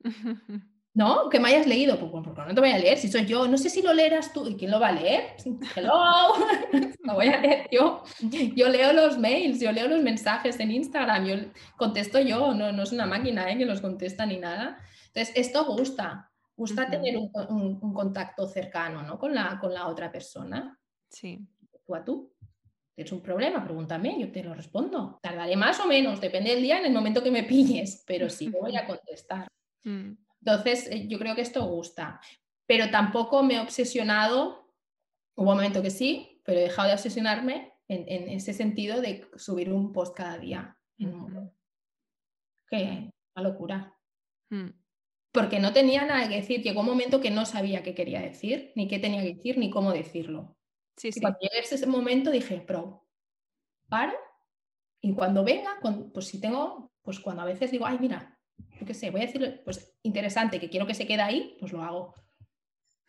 [0.95, 1.29] ¿No?
[1.29, 1.97] Que me hayas leído.
[1.97, 3.47] Pues bueno, porque no te voy a leer si soy yo.
[3.47, 4.47] No sé si lo leerás tú.
[4.47, 5.36] ¿Y quién lo va a leer?
[5.75, 6.34] Hello.
[7.03, 8.03] lo voy a leer yo.
[8.19, 11.36] Yo leo los mails, yo leo los mensajes en Instagram, yo
[11.77, 13.58] contesto yo, no, no es una máquina ¿eh?
[13.58, 14.77] que los contesta ni nada.
[15.08, 19.17] Entonces, esto gusta gusta tener un, contacto cercano ¿no?
[19.17, 20.79] con, la, con la otra persona.
[21.09, 21.39] Sí.
[21.85, 22.33] Tú a tú.
[22.95, 23.63] ¿Tienes un problema?
[23.63, 25.19] Pregúntame, yo te lo respondo.
[25.21, 28.49] Tardaré más o menos, depende del día, en el momento que me pilles, pero sí
[28.49, 29.47] voy a contestar.
[29.85, 30.15] Mm.
[30.39, 32.21] Entonces, eh, yo creo que esto gusta.
[32.65, 34.73] Pero tampoco me he obsesionado,
[35.35, 39.73] hubo un momento que sí, pero he dejado de obsesionarme en, ese sentido de subir
[39.73, 40.77] un post cada día.
[42.69, 43.93] Qué una locura.
[45.34, 46.62] Porque no tenía nada que decir.
[46.62, 49.69] Llegó un momento que no sabía qué quería decir, ni qué tenía que decir, ni
[49.69, 50.56] cómo decirlo.
[50.96, 53.06] Sí, y cuando llegué a ese momento dije, pro,
[53.89, 54.13] paro,
[55.02, 55.80] y cuando venga,
[56.13, 58.39] pues si tengo, pues cuando a veces digo, ay, mira,
[58.80, 61.74] yo qué sé, voy a decir, pues interesante, que quiero que se quede ahí, pues
[61.74, 62.13] lo hago.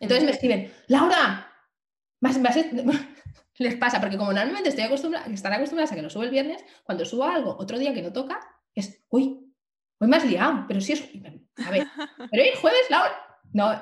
[0.00, 1.52] Entonces me escriben, Laura,
[3.58, 6.64] les pasa, porque como normalmente estoy acostumbrada, están acostumbradas a que lo subo el viernes,
[6.84, 8.40] cuando subo algo otro día que no toca,
[8.74, 9.43] es, uy,
[9.98, 11.04] hoy me has liado, pero si es,
[11.64, 11.86] a ver,
[12.30, 13.20] pero el jueves, Laura.
[13.52, 13.72] No,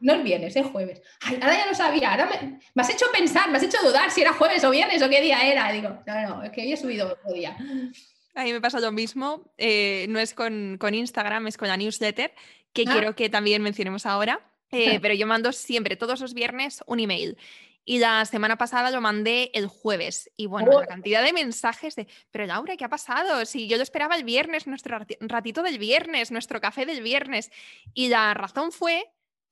[0.00, 1.02] no es viernes, es jueves.
[1.20, 2.30] Ay, ahora ya lo sabía, ahora
[2.74, 5.20] me, has hecho pensar, me has hecho dudar si era jueves o viernes o qué
[5.20, 5.72] día era.
[5.72, 7.56] Digo, no, no, es que hoy he subido otro día.
[8.36, 9.52] A mí me pasa lo mismo.
[9.58, 12.32] Eh, no es con, Instagram, es con la newsletter,
[12.72, 12.92] que ah.
[12.92, 14.40] quiero que también mencionemos ahora.
[14.70, 17.36] Eh, pero yo mando siempre, todos los viernes, un email.
[17.84, 20.30] Y la semana pasada lo mandé el jueves.
[20.36, 20.86] Y bueno, la oh.
[20.86, 23.44] cantidad de mensajes de, pero Laura, ¿qué ha pasado?
[23.44, 27.50] Si yo lo esperaba el viernes, nuestro ratito del viernes, nuestro café del viernes.
[27.92, 29.04] Y la razón fue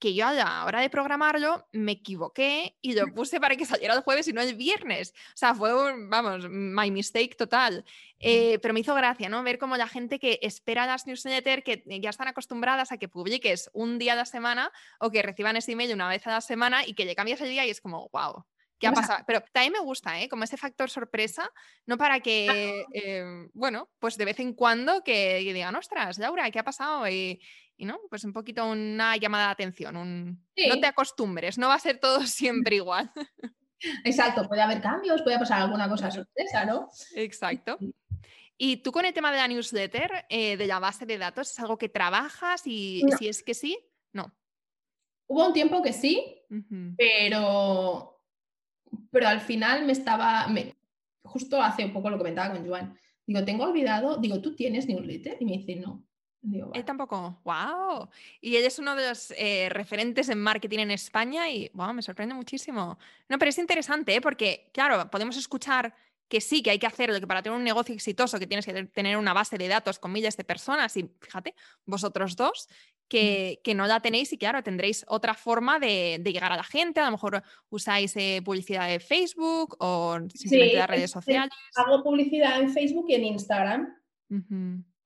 [0.02, 3.94] que yo a la hora de programarlo me equivoqué y lo puse para que saliera
[3.94, 5.14] el jueves y no el viernes.
[5.28, 7.84] O sea, fue un, vamos, my mistake total.
[8.18, 9.44] Eh, pero me hizo gracia, ¿no?
[9.44, 13.70] Ver cómo la gente que espera las newsletters, que ya están acostumbradas a que publiques
[13.74, 16.84] un día a la semana o que reciban ese email una vez a la semana
[16.84, 18.44] y que le cambias el día y es como, wow,
[18.82, 19.22] ¿Qué ha pasado?
[19.28, 20.28] Pero también me gusta, ¿eh?
[20.28, 21.48] Como ese factor sorpresa,
[21.86, 26.58] no para que, eh, bueno, pues de vez en cuando que, digan, ostras, Laura, ¿qué
[26.58, 27.08] ha pasado?
[27.08, 27.40] Y,
[27.82, 30.46] y no, pues un poquito una llamada de atención, un...
[30.68, 33.10] no te acostumbres, no va a ser todo siempre igual.
[34.04, 36.88] Exacto, puede haber cambios, puede pasar alguna cosa sorpresa, ¿no?
[37.16, 37.76] Exacto.
[38.56, 41.58] Y tú con el tema de la newsletter, eh, de la base de datos, ¿es
[41.58, 42.62] algo que trabajas?
[42.66, 43.76] Y si es que sí,
[44.12, 44.32] no.
[45.26, 46.40] Hubo un tiempo que sí,
[46.96, 48.22] pero,
[49.10, 50.46] pero al final me estaba,
[51.24, 55.38] justo hace un poco lo comentaba con Joan, digo, tengo olvidado, digo, ¿tú tienes newsletter?
[55.40, 56.06] Y me dice, no.
[56.74, 57.40] Él tampoco.
[57.44, 58.08] ¡Wow!
[58.40, 62.02] Y él es uno de los eh, referentes en marketing en España y wow, me
[62.02, 62.98] sorprende muchísimo.
[63.28, 64.20] No, pero es interesante, ¿eh?
[64.20, 65.94] porque, claro, podemos escuchar
[66.28, 68.84] que sí, que hay que hacerlo, que para tener un negocio exitoso que tienes que
[68.86, 72.68] tener una base de datos con miles de personas y fíjate, vosotros dos,
[73.06, 77.00] que, que no la tenéis y claro, tendréis otra forma de, llegar a la gente,
[77.00, 81.52] a lo mejor usáis eh, publicidad de Facebook o simplemente las redes sociales.
[81.76, 83.94] Hago publicidad en Facebook y en Instagram.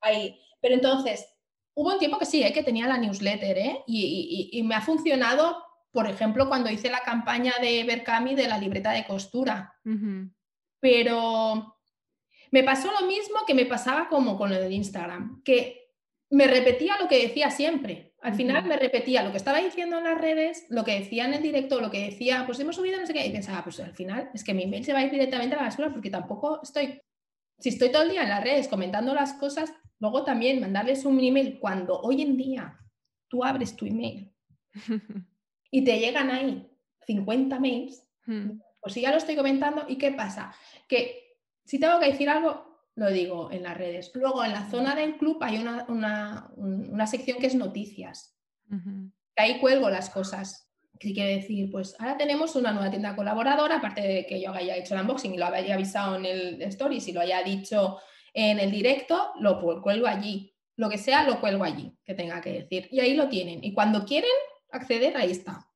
[0.00, 1.26] Ahí pero entonces,
[1.74, 2.52] hubo un tiempo que sí, ¿eh?
[2.52, 3.84] que tenía la newsletter ¿eh?
[3.86, 8.90] y, me ha funcionado, por ejemplo, cuando hice la campaña de Berkami de la libreta
[8.90, 9.74] de costura.
[10.80, 11.76] Pero
[12.50, 15.90] me pasó lo mismo que me pasaba como con lo de Instagram, que
[16.30, 18.14] me repetía lo que decía siempre.
[18.22, 21.34] Al final me repetía lo que estaba diciendo en las redes, lo que decía en
[21.34, 23.94] el directo, lo que decía, pues hemos subido no sé qué, y pensaba, pues al
[23.94, 26.60] final es que mi email se va a ir directamente a la basura porque tampoco
[26.62, 27.00] estoy,
[27.58, 31.18] si estoy todo el día en las redes comentando las cosas, Luego también mandarles un
[31.20, 32.78] email cuando hoy en día
[33.28, 34.32] tú abres tu email
[35.70, 36.70] y te llegan ahí
[37.06, 38.58] 50 mails, hmm.
[38.80, 40.54] pues si ya lo estoy comentando, ¿y qué pasa?
[40.88, 44.10] Que si tengo que decir algo, lo digo en las redes.
[44.14, 48.36] Luego en la zona del club hay una, sección que es noticias.
[48.68, 50.72] que ahí cuelgo las cosas.
[50.98, 51.70] ¿Qué quiere decir?
[51.70, 55.34] Pues ahora tenemos una nueva tienda colaboradora, aparte de que yo haya hecho el unboxing
[55.34, 57.98] y lo haya avisado en el stories y lo haya dicho
[58.36, 60.54] en el directo, lo cuelgo allí.
[60.76, 62.86] Lo que sea, lo cuelgo allí, que tenga que decir.
[62.92, 63.64] Y ahí lo tienen.
[63.64, 64.30] Y cuando quieren
[64.70, 65.66] acceder, ahí está.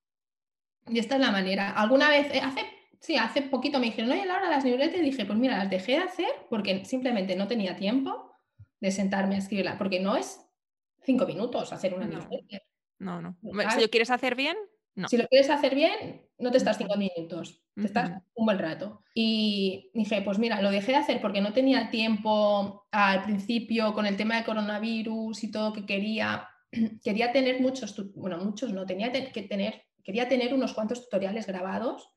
[0.86, 1.70] Y esta es la manera.
[1.70, 2.60] Alguna vez, eh, hace,
[3.00, 5.92] sí, hace poquito me dijeron, oye, Laura, las newsletters, y dije, pues mira, las dejé
[5.92, 8.30] de hacer porque simplemente no tenía tiempo
[8.78, 10.38] de sentarme a escribirla, porque no es
[11.02, 12.62] cinco minutos hacer una newsletter.
[12.98, 13.38] No, no.
[13.70, 14.58] Si lo quieres hacer bien,
[15.08, 19.02] si lo quieres hacer bien, no te estás cinco minutos, te estás un buen rato.
[19.14, 24.06] Y dije, pues mira, lo dejé de hacer porque no tenía tiempo al principio con
[24.06, 26.48] el tema de coronavirus y todo que quería.
[27.02, 32.12] Quería tener muchos, bueno, muchos no, tenía que tener, quería tener unos cuantos tutoriales grabados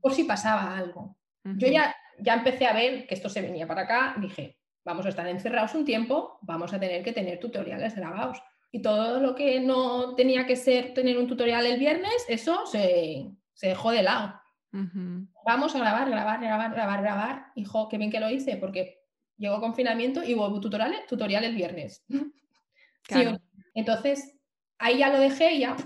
[0.00, 1.16] por si pasaba algo.
[1.44, 5.10] Yo ya, ya empecé a ver que esto se venía para acá, dije, vamos a
[5.10, 8.42] estar encerrados un tiempo, vamos a tener que tener tutoriales grabados
[8.74, 13.30] y todo lo que no tenía que ser tener un tutorial el viernes, eso se,
[13.62, 14.34] dejó de lado.
[15.46, 17.52] Vamos a grabar, grabar, grabar, grabar, grabar.
[17.54, 18.98] Hijo, qué bien que lo hice, porque
[19.36, 22.04] llegó confinamiento y hubo tutorial, tutorial el viernes.
[23.74, 24.34] entonces,
[24.78, 25.76] ahí ya lo dejé y ya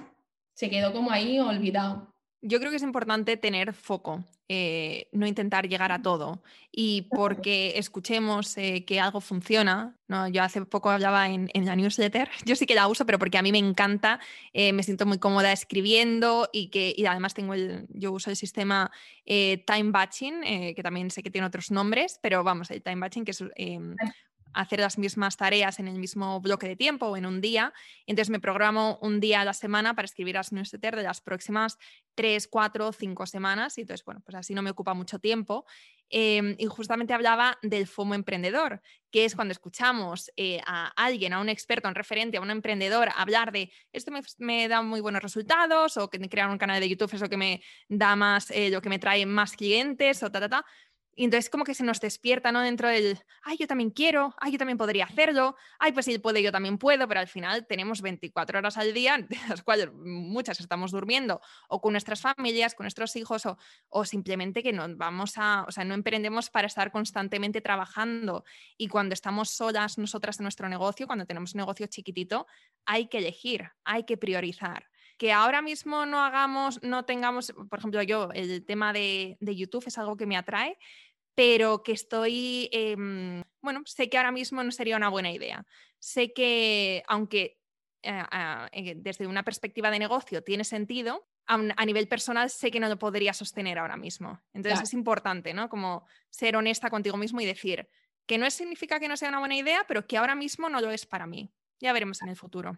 [0.54, 2.14] se quedó como ahí olvidado.
[2.40, 6.42] Yo creo que es importante tener foco, eh, no intentar llegar a todo.
[6.72, 10.26] Y porque escuchemos eh, que algo funciona, ¿no?
[10.28, 13.42] yo hace poco hablaba en, la newsletter, yo sí que la uso, pero porque a
[13.42, 14.20] mí me encanta,
[14.54, 18.36] eh, me siento muy cómoda escribiendo y que y además tengo el, yo uso el
[18.36, 18.90] sistema
[19.26, 20.42] Time Batching,
[20.74, 23.94] que también sé que tiene otros nombres, pero vamos, el Time Batching, que es em,
[24.52, 27.72] hacer las mismas tareas en el mismo bloque de tiempo o en un día.
[28.06, 31.78] Entonces me programo un día a la semana para escribir las newsletters de las próximas
[32.14, 33.78] tres, cuatro, cinco semanas.
[33.78, 35.64] Y entonces, bueno, pues así no me ocupa mucho tiempo.
[36.10, 41.40] Em, y justamente hablaba del FOMO emprendedor, que es cuando escuchamos eh, a alguien, a
[41.40, 45.22] un experto, a un referente, a un emprendedor hablar de esto me, da muy buenos
[45.22, 48.70] resultados o que crear un canal de YouTube es lo que me da más, eh,
[48.70, 50.64] lo que me trae más clientes o ta, ta,
[51.18, 52.60] Y entonces como que se nos despierta, ¿no?
[52.60, 56.44] Dentro del, ay, yo también quiero, ay, yo también podría hacerlo, ay, pues si puede,
[56.44, 60.60] yo también puedo, pero al final tenemos 24 horas al día, de las cuales muchas
[60.60, 63.58] estamos durmiendo, o con nuestras familias, con nuestros hijos, o,
[63.88, 68.44] o simplemente que no vamos a, o sea, no emprendemos para estar constantemente trabajando.
[68.76, 72.46] Y cuando estamos solas nosotras en nuestro negocio, cuando tenemos un negocio chiquitito,
[72.84, 74.86] hay que elegir, hay que priorizar
[75.18, 79.84] que ahora mismo no hagamos, no tengamos, por ejemplo, yo, el tema de, de, YouTube
[79.88, 80.78] es algo que me atrae,
[81.38, 85.64] pero que estoy, em, bueno, sé que ahora mismo no sería una buena idea.
[86.00, 87.60] Sé que, aunque
[88.02, 88.24] eh,
[88.72, 92.98] eh, desde una perspectiva de negocio tiene sentido, a, nivel personal sé que no lo
[92.98, 94.42] podría sostener ahora mismo.
[94.52, 95.68] Entonces es importante, ¿no?
[95.68, 97.88] Como ser honesta contigo mismo y decir
[98.26, 100.90] que no significa que no sea una buena idea, pero que ahora mismo no lo
[100.90, 101.52] es para mí.
[101.78, 102.76] Ya veremos en el futuro.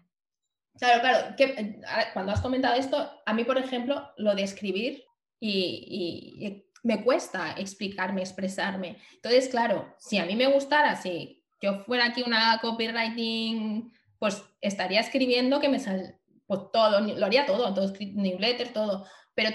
[0.79, 1.35] Claro, claro.
[1.35, 1.81] Que, eh,
[2.13, 5.07] cuando has comentado esto, a mí, por ejemplo, lo de escribir
[5.43, 8.99] y me cuesta explicarme, expresarme.
[9.15, 15.01] Entonces, claro, si a mí me gustara, si yo fuera aquí una copywriting, pues estaría
[15.01, 19.51] escribiendo que me sal, pues todo, lo haría todo, todo newsletter, todo, pero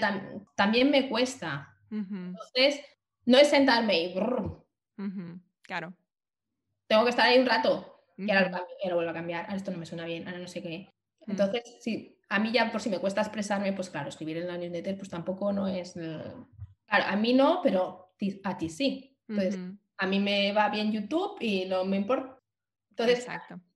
[0.54, 1.76] también me cuesta.
[1.90, 2.80] Entonces,
[3.24, 4.14] no es sentarme y...
[5.62, 5.94] Claro.
[6.86, 9.44] Tengo que estar ahí un rato y ahora lo, vuelvo a cambiar.
[9.44, 10.88] Ahora esto no me suena bien, ahora no sé qué.
[11.26, 11.30] Mm.
[11.32, 14.56] Entonces, si a mí ya por si me cuesta expresarme, pues claro, escribir en la
[14.56, 15.96] newsletter pues tampoco no es
[16.86, 18.14] Claro, a mí no, pero
[18.44, 19.18] a ti sí.
[19.28, 19.58] Entonces,
[19.98, 22.38] a mí me va bien YouTube y no me importa.
[22.90, 23.26] Entonces,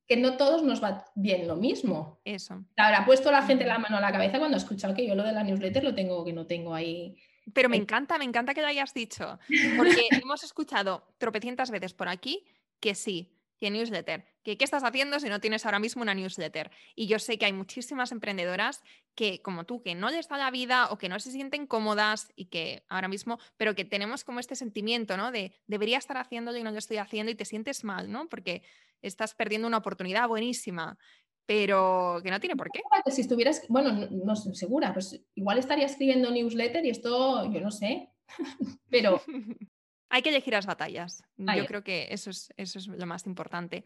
[0.07, 2.21] que no todos nos va bien lo mismo.
[2.25, 2.65] Eso.
[2.77, 5.15] Ahora, ha puesto la gente la mano a la cabeza cuando ha escuchado que yo
[5.15, 7.17] lo de la newsletter lo tengo, que no tengo ahí.
[7.53, 9.39] Pero me encanta, me encanta que lo hayas dicho,
[9.77, 12.45] porque hemos escuchado tropecientas veces por aquí
[12.81, 13.31] que sí,
[13.61, 16.71] que newsletter, que qué estás haciendo si no tienes ahora mismo una newsletter.
[16.97, 18.83] Y yo sé que hay muchísimas emprendedoras
[19.15, 22.33] que, como tú, que no les da la vida o que no se sienten cómodas
[22.35, 25.31] y que ahora mismo, pero que tenemos como este sentimiento, ¿no?
[25.31, 28.29] De debería estar haciéndolo y no lo estoy haciendo y te sientes mal, ¿no?
[28.29, 28.63] Porque
[29.03, 30.99] estás perdiendo una oportunidad buenísima
[31.47, 32.81] pero que no tiene por qué.
[33.11, 37.61] Si estuvieras, bueno, no, no estoy segura, pues igual estaría escribiendo newsletter y esto, yo
[37.61, 38.09] no sé,
[38.89, 39.21] pero
[40.11, 41.23] Hay que elegir las batallas.
[41.39, 43.85] Yo creo que eso es, eso es lo más importante.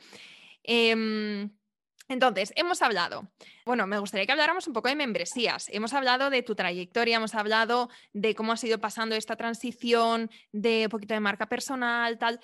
[0.62, 1.51] Em,
[2.09, 3.31] entonces, hemos hablado,
[3.64, 5.68] bueno, me gustaría que habláramos un poco de membresías.
[5.70, 10.85] Hemos hablado de tu trayectoria, hemos hablado de cómo has ido pasando esta transición, de
[10.85, 12.41] un poquito de marca personal, tal.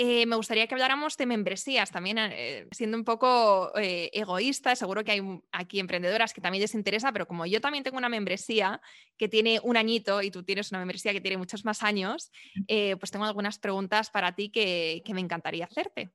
[0.00, 5.02] Eh, me gustaría que habláramos de membresías también, eh, siendo un poco eh, egoísta, seguro
[5.02, 8.80] que hay aquí emprendedoras que también les interesa, pero como yo también tengo una membresía
[9.16, 12.30] que tiene un añito y tú tienes una membresía que tiene muchos más años,
[12.68, 16.12] pues tengo algunas preguntas para ti que, me encantaría hacerte.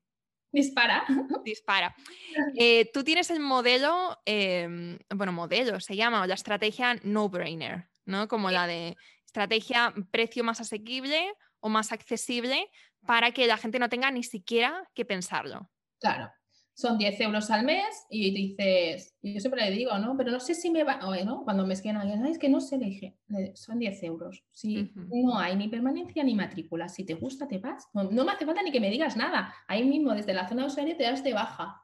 [0.49, 1.03] Dispara.
[1.43, 1.93] Dispara.
[2.93, 8.29] tú tienes el modelo, em, bueno, modelo se llama, o la estrategia no-brainer, ¿no?
[8.29, 12.69] Como la de estrategia precio más asequible o más accesible
[13.05, 15.69] para que la gente no tenga ni siquiera que pensarlo.
[15.99, 16.31] Claro,
[16.75, 20.17] son 10 euros al mes y dices, y yo siempre le digo, ¿no?
[20.17, 21.43] Pero no sé si me va, o ¿no?
[21.43, 23.17] Cuando me escriben alguien, es que no sé, le dije,
[23.53, 24.43] son 10 euros.
[24.51, 27.87] Si no hay ni permanencia ni matrícula, si te gusta, te vas.
[27.93, 29.53] No, me hace falta ni que me digas nada.
[29.67, 31.79] Ahí mismo, desde la zona de usuario, te das de baja.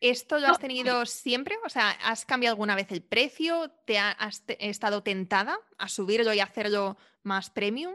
[0.00, 1.56] ¿Esto lo has tenido siempre?
[1.66, 3.72] O sea, ¿has cambiado alguna vez el precio?
[3.84, 7.92] ¿Te has estado tentada a subirlo y hacerlo más premium?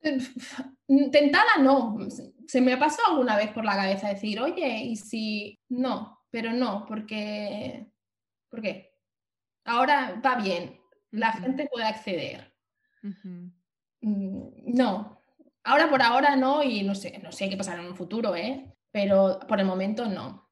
[1.12, 1.98] Tentada no,
[2.46, 6.52] se me ha pasado alguna vez por la cabeza decir, oye, y si no, pero
[6.52, 7.86] no, porque,
[8.48, 8.94] ¿por qué?
[9.64, 10.80] Ahora va bien,
[11.10, 12.54] la gente puede acceder.
[14.00, 15.22] Mm, no,
[15.64, 18.74] ahora por ahora no, y no sé, no sé qué pasará en un futuro, ¿eh?
[18.90, 20.50] pero por el momento no.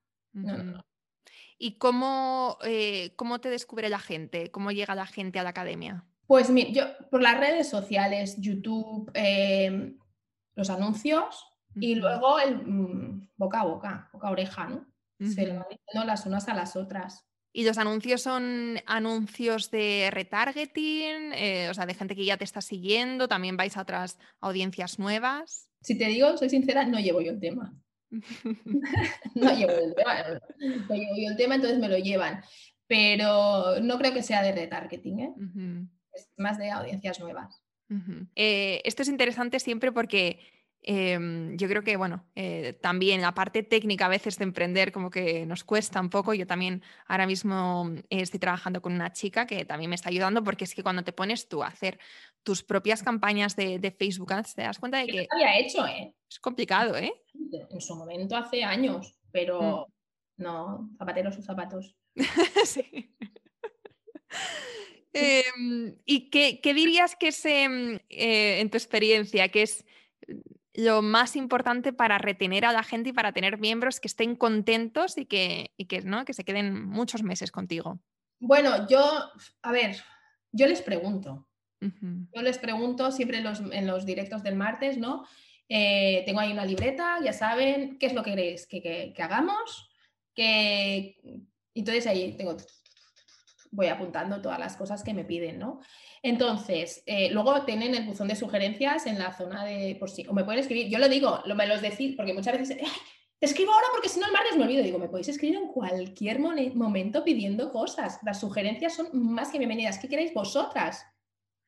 [1.59, 4.51] ¿Y cómo, eh, cómo te descubre la gente?
[4.51, 6.05] ¿Cómo llega la gente a la academia?
[6.27, 9.99] Pues mira, yo por las redes sociales, YouTube, em,
[10.55, 14.87] los anuncios y luego el mm, boca a boca, boca a oreja, ¿no?
[15.19, 17.25] Se lo van diciendo las unas a las otras.
[17.53, 21.33] ¿Y los anuncios son anuncios de retargeting?
[21.33, 24.99] Eh, o sea, de gente que ya te está siguiendo, también vais a otras audiencias
[24.99, 25.71] nuevas.
[25.81, 27.75] Si te digo, soy sincera, no llevo yo el tema.
[29.35, 32.43] no llevo el tema, no llevo yo el tema, entonces me lo llevan.
[32.87, 35.35] Pero no creo que sea de retargeting, ¿eh?
[35.37, 35.96] es
[36.37, 37.63] más de audiencias nuevas.
[38.35, 40.41] Eh, esto es interesante siempre porque
[40.83, 45.11] em, yo creo que, bueno, eh, también la parte técnica a veces de emprender como
[45.11, 46.35] que nos cuesta un poco.
[46.35, 50.65] Yo también ahora mismo estoy trabajando con una chica que también me está ayudando porque
[50.65, 51.99] es que cuando te pones tú a hacer
[52.43, 55.27] tus propias campañas de, Facebook Ads, te das cuenta de que...
[55.31, 56.15] había hecho, ¿eh?
[56.31, 57.13] Es complicado, ¿eh?
[57.71, 59.87] En su momento hace años, pero
[60.39, 60.43] mm.
[60.43, 61.97] no, zapateros sus zapatos.
[62.65, 63.17] sí.
[65.17, 69.85] Em, ¿Y qué, dirías que es, em, eh, en tu experiencia, que es
[70.75, 75.17] lo más importante para retener a la gente y para tener miembros que estén contentos
[75.17, 76.25] y que, que, ¿no?
[76.27, 77.99] que se queden muchos meses contigo?
[78.39, 79.31] Bueno, yo,
[79.63, 79.97] a ver,
[80.53, 81.49] yo les pregunto.
[81.81, 85.25] Yo les pregunto siempre en los, en los, directos del martes, ¿no?
[85.69, 88.81] Eh, tengo ahí una libreta, ya saben, ¿qué es lo que queréis que,
[89.15, 89.89] que, hagamos?
[90.35, 91.17] Que...
[91.75, 92.57] Entonces ahí tengo,
[93.77, 95.81] voy apuntando todas las cosas que me piden, ¿no?
[96.23, 100.33] Entonces, eh, luego tienen el buzón de sugerencias en la zona de por sí, o
[100.33, 102.79] me pueden escribir, yo lo digo, lo, me los decís, porque muchas veces,
[103.39, 105.69] te escribo ahora porque si no el martes me olvido, digo, me podéis escribir en
[105.69, 111.05] cualquier momento pidiendo cosas, las sugerencias son más que bienvenidas, ¿qué queréis vosotras?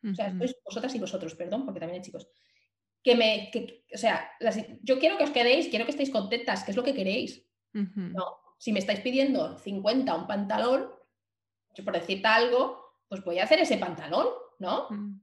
[0.03, 0.33] O sea,
[0.65, 2.29] vosotras y vosotros, perdón, porque también hay chicos.
[3.03, 3.51] Que me,
[3.93, 4.31] o sea,
[4.83, 7.45] yo quiero que os quedéis, quiero que estéis contentas, que es lo que queréis.
[7.73, 10.89] No, si me estáis pidiendo 50 un pantalón,
[11.79, 14.27] yo por decirte algo, pues voy a hacer ese pantalón.
[14.59, 14.89] ¿no?
[14.91, 15.21] Mm.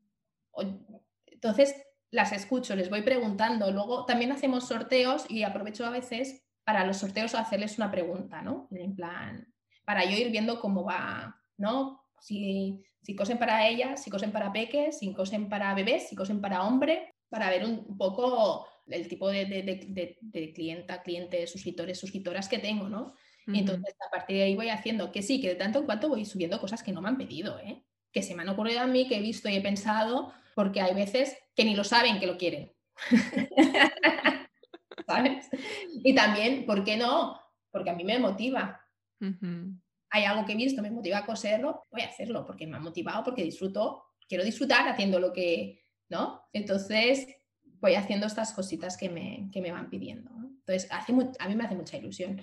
[1.27, 1.75] Entonces,
[2.11, 3.71] las escucho, les voy preguntando.
[3.71, 8.67] Luego también hacemos sorteos y aprovecho a veces para los sorteos hacerles una pregunta, ¿no?
[8.71, 9.53] En plan,
[9.83, 12.01] para yo ir viendo cómo va, ¿no?
[12.19, 16.41] Si, si cosen para ellas, si cosen para peques, si cosen para bebés, si cosen
[16.41, 22.59] para hombre, para ver un, poco el tipo de, de, clienta, clientes, suscriptores, suscriptoras que
[22.59, 23.13] tengo, ¿no?
[23.47, 26.25] Entonces a partir de ahí voy haciendo que sí, que de tanto en cuanto voy
[26.25, 27.83] subiendo cosas que no me han pedido, ¿eh?
[28.11, 30.95] que se me han ocurrido a mí, que he visto y he pensado, porque hay
[30.95, 32.71] veces que ni lo saben que lo quieren.
[35.05, 35.49] ¿Sabes?
[36.03, 37.39] Y también, ¿por qué no?
[37.69, 38.81] Porque a mí me motiva.
[40.09, 42.79] Hay algo que he visto, me motiva a coserlo, voy a hacerlo porque me ha
[42.79, 46.41] motivado, porque disfruto, quiero disfrutar haciendo lo que, ¿no?
[46.53, 47.27] Entonces,
[47.63, 50.31] voy haciendo estas cositas que me, que me van pidiendo.
[50.67, 52.41] Entonces, hace, a mí me hace mucha ilusión.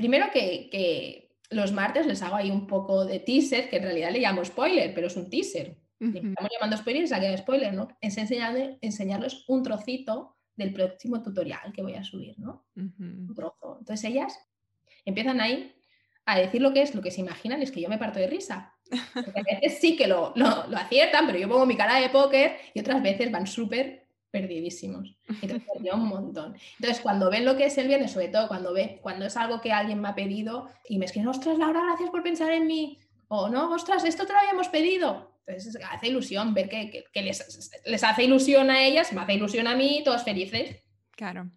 [0.00, 4.10] Primero que, que los martes les hago ahí un poco de teaser, que en realidad
[4.10, 5.76] le llamo spoiler, pero es un teaser.
[6.00, 7.88] Estamos llamando spoiler y se ha spoiler, ¿no?
[8.00, 12.64] Es enseñarles, un trocito del próximo tutorial que voy a subir, ¿no?
[12.74, 13.76] Un trozo.
[13.78, 14.38] Entonces ellas
[15.04, 15.74] empiezan ahí
[16.24, 18.28] a decir lo que es, lo que se imaginan es que yo me parto de
[18.28, 18.72] risa.
[19.12, 22.08] Porque a veces sí que lo, lo, lo aciertan, pero yo pongo mi cara de
[22.08, 25.16] póker y otras veces van súper perdidísimos.
[25.42, 26.56] Entonces, un montón.
[26.78, 29.60] Entonces, cuando ven lo que es el viernes, sobre todo cuando ve, cuando es algo
[29.60, 32.98] que alguien me ha pedido y me escriben, ostras, Laura, gracias por pensar en mí.
[33.28, 35.30] O no, ostras, esto te lo habíamos pedido.
[35.46, 40.02] Entonces, hace ilusión ver que, les, hace ilusión a ellas, me hace ilusión a mí,
[40.04, 40.82] todos felices.
[41.12, 41.50] Claro.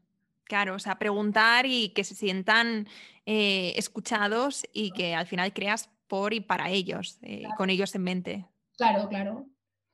[0.45, 2.87] Claro, o sea, preguntar y que se sientan
[3.25, 8.03] eh, escuchados y que al final creas por y para ellos, eh, con ellos en
[8.03, 8.45] mente.
[8.77, 9.47] Claro, claro.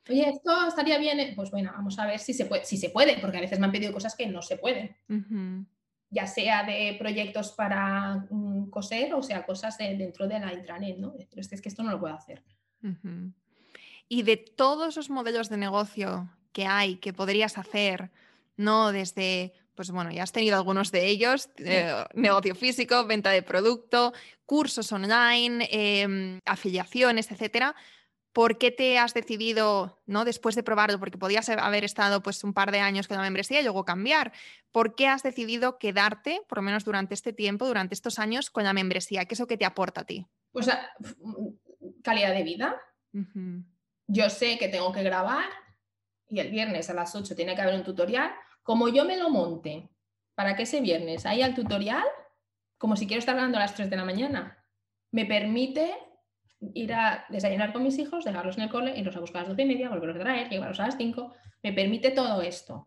[0.07, 1.19] Oye, esto estaría bien.
[1.19, 3.59] Eh, pues bueno, vamos a ver si se puede, si se puede porque a veces
[3.59, 4.95] me han pedido cosas que no se pueden.
[6.09, 11.13] Ya sea de proyectos para mm, coser o sea cosas dentro de la intranet, ¿no?
[11.13, 12.43] Pero es que esto no lo puedo hacer.
[14.07, 18.11] Y de todos los modelos de negocio que hay, que podrías hacer,
[18.57, 18.91] ¿no?
[18.91, 24.11] Desde pues bueno, ya has tenido algunos de ellos, eh, negocio físico, venta de producto,
[24.45, 27.73] cursos online, em, afiliaciones, etcétera.
[28.33, 30.25] ¿Por qué te has decidido, ¿no?
[30.25, 33.59] después de probarlo, porque podías haber estado pues, un par de años con la membresía
[33.59, 34.31] y luego cambiar,
[34.71, 38.63] ¿por qué has decidido quedarte, por lo menos durante este tiempo, durante estos años, con
[38.63, 39.25] la membresía?
[39.25, 40.27] ¿Qué es lo que te aporta a ti?
[40.51, 40.89] Pues ah,
[42.03, 42.81] calidad de vida.
[44.07, 45.49] Yo sé que tengo que grabar
[46.27, 48.31] y el viernes a las 8 tiene que haber un tutorial.
[48.63, 49.89] Como yo me lo monte
[50.35, 52.05] para que ese viernes haya el tutorial,
[52.77, 54.63] como si quiero estar grabando a las 3 de la mañana,
[55.11, 55.91] me permite
[56.73, 59.49] ir a desayunar con mis hijos, dejarlos en el cole, irlos a buscar a las
[59.49, 61.33] doce y media, volverlos a traer, llevarlos a las 5.
[61.63, 62.85] Me permite todo esto.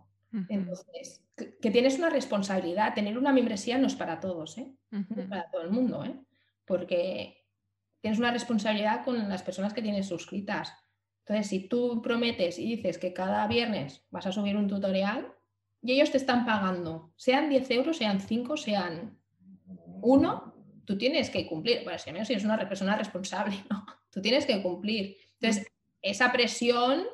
[0.48, 2.94] Entonces, que, tienes una responsabilidad.
[2.94, 4.72] Tener una membresía no es para todos, ¿eh?
[4.90, 6.14] no es para todo el mundo, ¿eh?
[6.64, 7.44] porque
[8.00, 10.74] tienes una responsabilidad con las personas que tienes suscritas.
[11.20, 15.32] Entonces, si tú prometes y dices que cada viernes vas a subir un tutorial
[15.82, 19.18] y ellos te están pagando, sean 10 euros, sean 5, sean
[20.02, 20.51] 1,
[20.84, 23.84] tú tienes que cumplir, bueno, si al menos eres una persona responsable, ¿no?
[24.10, 25.16] Tú tienes que cumplir.
[25.40, 25.66] Entonces,
[26.02, 27.04] esa presión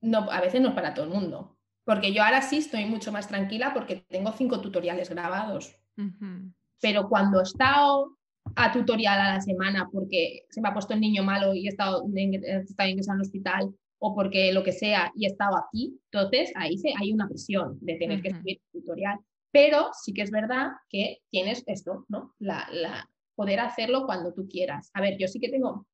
[0.00, 1.56] no, a veces no es para todo el mundo.
[1.84, 5.76] Porque yo ahora sí estoy mucho más tranquila porque tengo cinco tutoriales grabados.
[6.80, 8.16] Pero cuando he estado
[8.56, 11.68] a tutorial a la semana porque se me ha puesto el niño malo y he
[11.68, 16.78] estado, en el hospital o porque lo que sea y he estado aquí, entonces ahí
[16.78, 19.18] se, hay una presión de tener que subir tutorial.
[19.52, 22.34] Pero sí que es verdad que tienes esto, ¿no?
[22.38, 24.90] La, poder hacerlo cuando tú quieras.
[24.92, 25.86] A ver, yo sí que tengo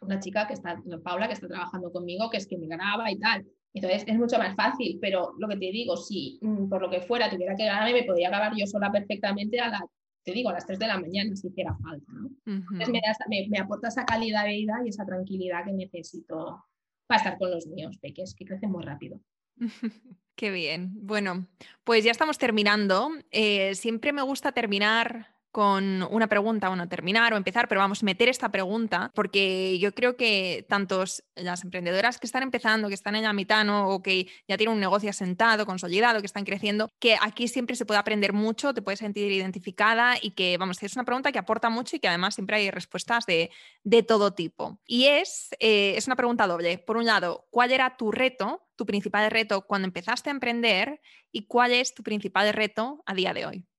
[0.00, 3.18] una chica que está, Paula, que está trabajando conmigo, que es que me graba y
[3.18, 3.46] tal.
[3.74, 7.02] Entonces es mucho más fácil, pero lo que te digo, si mm, por lo que
[7.02, 9.82] fuera tuviera que grabarme, me podría grabar yo sola perfectamente a las,
[10.24, 12.12] te digo, a las 3 de la mañana si hiciera falta.
[12.12, 12.30] ¿no?
[12.46, 12.88] Entonces
[13.28, 16.64] me, me, aporta esa calidad de vida y esa tranquilidad que necesito
[17.06, 19.20] para estar con los míos peques, que crecen muy rápido.
[20.36, 20.90] Qué bien.
[20.94, 21.46] Bueno,
[21.84, 23.10] pues ya estamos terminando.
[23.30, 28.06] Eh, siempre me gusta terminar con una pregunta, bueno, terminar o empezar, pero vamos a
[28.06, 33.16] meter esta pregunta porque yo creo que tantos las emprendedoras que están empezando, que están
[33.16, 33.88] en la mitad ¿no?
[33.88, 37.84] o que ya tienen un negocio asentado, consolidado, que están creciendo, que aquí siempre se
[37.84, 41.70] puede aprender mucho, te puedes sentir identificada y que, vamos, es una pregunta que aporta
[41.70, 43.50] mucho y que además siempre hay respuestas de,
[43.82, 44.78] de todo tipo.
[44.86, 46.78] Y es, eh, es una pregunta doble.
[46.78, 51.00] Por un lado, ¿cuál era tu reto, tu principal reto cuando empezaste a emprender
[51.32, 53.69] y cuál es tu principal reto a día de hoy?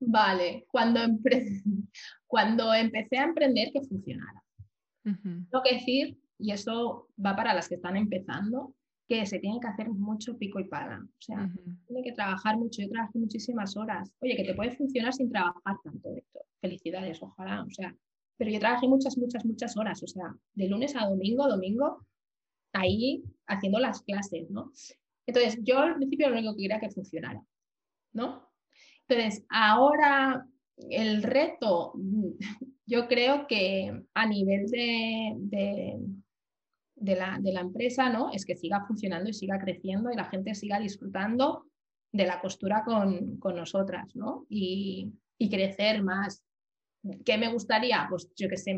[0.00, 1.00] Vale, cuando,
[2.26, 4.42] cuando empecé a emprender que funcionara.
[5.02, 8.74] Tengo que decir, y eso va para las que están empezando,
[9.08, 11.00] que se tiene que hacer mucho pico y pala.
[11.00, 11.48] O sea,
[11.86, 12.82] tiene que trabajar mucho.
[12.82, 14.12] Yo trabajé muchísimas horas.
[14.20, 16.40] Oye, que te puede funcionar sin trabajar tanto, esto.
[16.60, 17.62] Felicidades, ojalá.
[17.62, 17.94] O sea,
[18.36, 20.02] pero yo trabajé muchas, muchas, muchas horas.
[20.02, 22.04] O sea, de lunes a domingo, domingo,
[22.72, 24.72] ahí haciendo las clases, ¿no?
[25.26, 27.42] Entonces, yo al principio lo único que quería que funcionara,
[28.12, 28.45] ¿no?
[29.08, 30.46] Entonces, ahora
[30.76, 31.92] el reto,
[32.86, 35.34] yo creo que a nivel de,
[36.96, 38.30] de, la, empresa, ¿no?
[38.32, 41.66] Es que siga funcionando y siga creciendo y la gente siga disfrutando
[42.12, 44.46] de la costura con, nosotras, ¿no?
[44.48, 45.12] Y,
[45.50, 46.42] crecer más.
[47.24, 48.06] ¿Qué me gustaría?
[48.08, 48.74] Pues yo qué sé,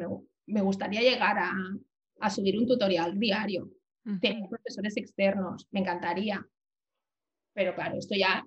[0.47, 3.71] me, gustaría llegar a, subir un tutorial diario,
[4.21, 6.45] tener profesores externos, me encantaría.
[7.55, 8.45] Pero claro, esto ya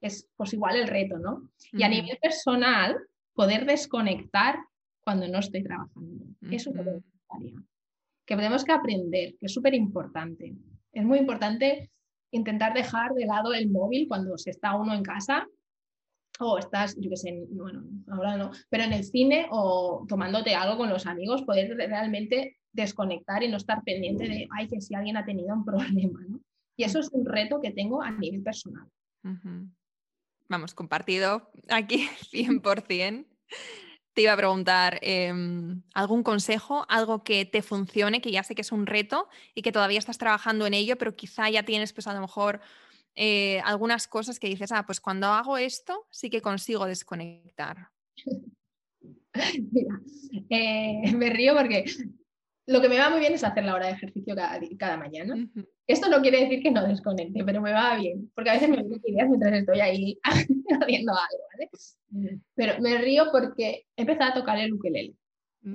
[0.00, 1.50] es pues igual el reto, ¿no?
[1.72, 2.96] Y a nivel personal,
[3.34, 4.58] poder desconectar
[5.02, 6.24] cuando no estoy trabajando.
[6.50, 7.62] Eso es lo que me gustaría.
[8.26, 10.54] Que tenemos que aprender, que es súper importante.
[10.92, 11.90] Es muy importante
[12.32, 15.46] intentar dejar de lado el móvil cuando se está uno en casa
[16.38, 20.78] o estás, yo qué sé, bueno, ahora no, pero en el cine o tomándote algo
[20.78, 25.16] con los amigos, poder realmente desconectar y no estar pendiente de, ay, que si alguien
[25.16, 26.40] ha tenido un problema, ¿no?
[26.76, 28.88] Y eso es un reto que tengo a nivel personal
[30.50, 33.24] vamos, compartido aquí 100%.
[34.12, 38.62] Te iba a preguntar em, algún consejo, algo que te funcione, que ya sé que
[38.62, 42.08] es un reto y que todavía estás trabajando en ello, pero quizá ya tienes pues
[42.08, 42.60] a lo mejor
[43.14, 47.88] eh, algunas cosas que dices, ah, pues cuando hago esto sí que consigo desconectar.
[50.52, 51.84] Eh, me río porque
[52.70, 54.36] lo que me va muy bien es hacer la hora de ejercicio
[54.78, 55.34] cada, mañana.
[55.88, 58.76] Esto no quiere decir que no desconecte, pero me va bien, porque a veces me
[58.76, 62.40] vienen ideas mientras estoy ahí haciendo algo, ¿vale?
[62.54, 65.14] Pero me río porque he empezado a tocar el ukelele.
[65.62, 65.74] Mm.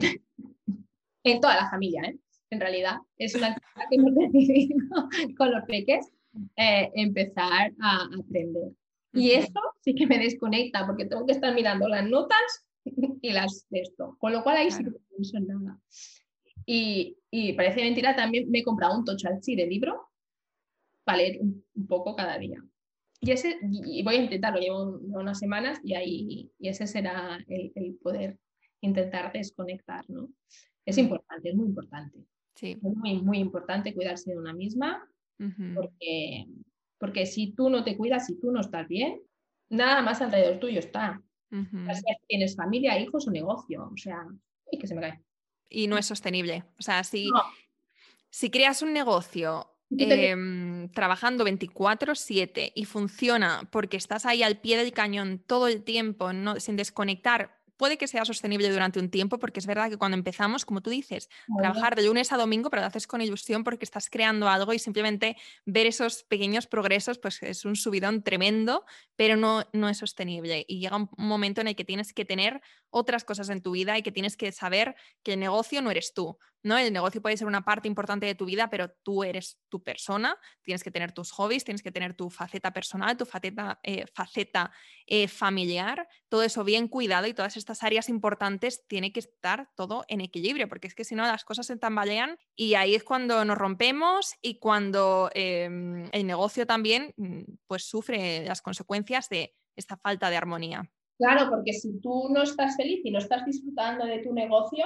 [1.23, 2.17] en toda la familia, ¿eh?
[2.49, 6.09] En realidad, es una cosa que hemos decidido con los peques
[6.55, 8.71] eh, empezar a aprender.
[9.11, 12.65] Y eso sí que me desconecta, porque tengo que estar mirando las notas
[13.21, 14.15] y las de esto.
[14.17, 15.79] Con lo cual ahí sí que no pienso en nada.
[16.65, 17.17] Y,
[17.55, 20.09] parece mentira, también me he comprado un tocho alchi de libro
[21.03, 22.63] para leer un, poco cada día.
[23.19, 27.97] Y, ese, y voy a intentarlo, llevo unas semanas y, ahí, y ese será el,
[28.01, 28.39] poder
[28.81, 30.29] intentar desconectar, ¿no?
[30.85, 31.01] Es mm.
[31.01, 32.19] importante, es muy importante.
[32.55, 32.71] Sí.
[32.71, 35.07] Es muy, muy importante cuidarse de una misma,
[35.75, 36.45] porque,
[36.97, 39.19] porque si tú no te cuidas, si tú no estás bien,
[39.69, 41.21] nada más alrededor tuyo está.
[42.27, 44.25] tienes familia, hijos o negocio, o sea,
[44.71, 45.25] y que se me cae
[45.69, 46.63] y no es sostenible.
[46.79, 47.29] O sea, si,
[48.29, 54.93] si creas un negocio em, trabajando 24/7 y funciona porque estás ahí al pie del
[54.93, 59.59] cañón todo el tiempo, no, sin desconectar puede que sea sostenible durante un tiempo, porque
[59.59, 62.87] es verdad que cuando empezamos, como tú dices, trabajar de lunes a domingo, pero lo
[62.87, 67.65] haces con ilusión porque estás creando algo y simplemente ver esos pequeños progresos, pues es
[67.65, 70.65] un subidón tremendo, pero no, no es sostenible.
[70.67, 73.97] Y llega un momento en el que tienes que tener otras cosas en tu vida
[73.97, 76.37] y que tienes que saber que el negocio no eres tú.
[76.65, 76.79] ¿no?
[76.79, 80.35] El negocio puede ser una parte importante de tu vida, pero tú eres tu persona,
[80.63, 84.71] tienes que tener tus hobbies, tienes que tener tu faceta personal, tu faceta, eh, faceta
[85.05, 90.05] eh, familiar, todo eso bien cuidado y todas estas áreas importantes tiene que estar todo
[90.07, 93.43] en equilibrio, porque es que si no las cosas se tambalean y ahí es cuando
[93.43, 99.97] nos rompemos y cuando em, el negocio también mm, pues sufre las consecuencias de esta
[99.97, 100.91] falta de armonía.
[101.17, 104.85] Claro, porque si tú no estás feliz y no estás disfrutando de tu negocio,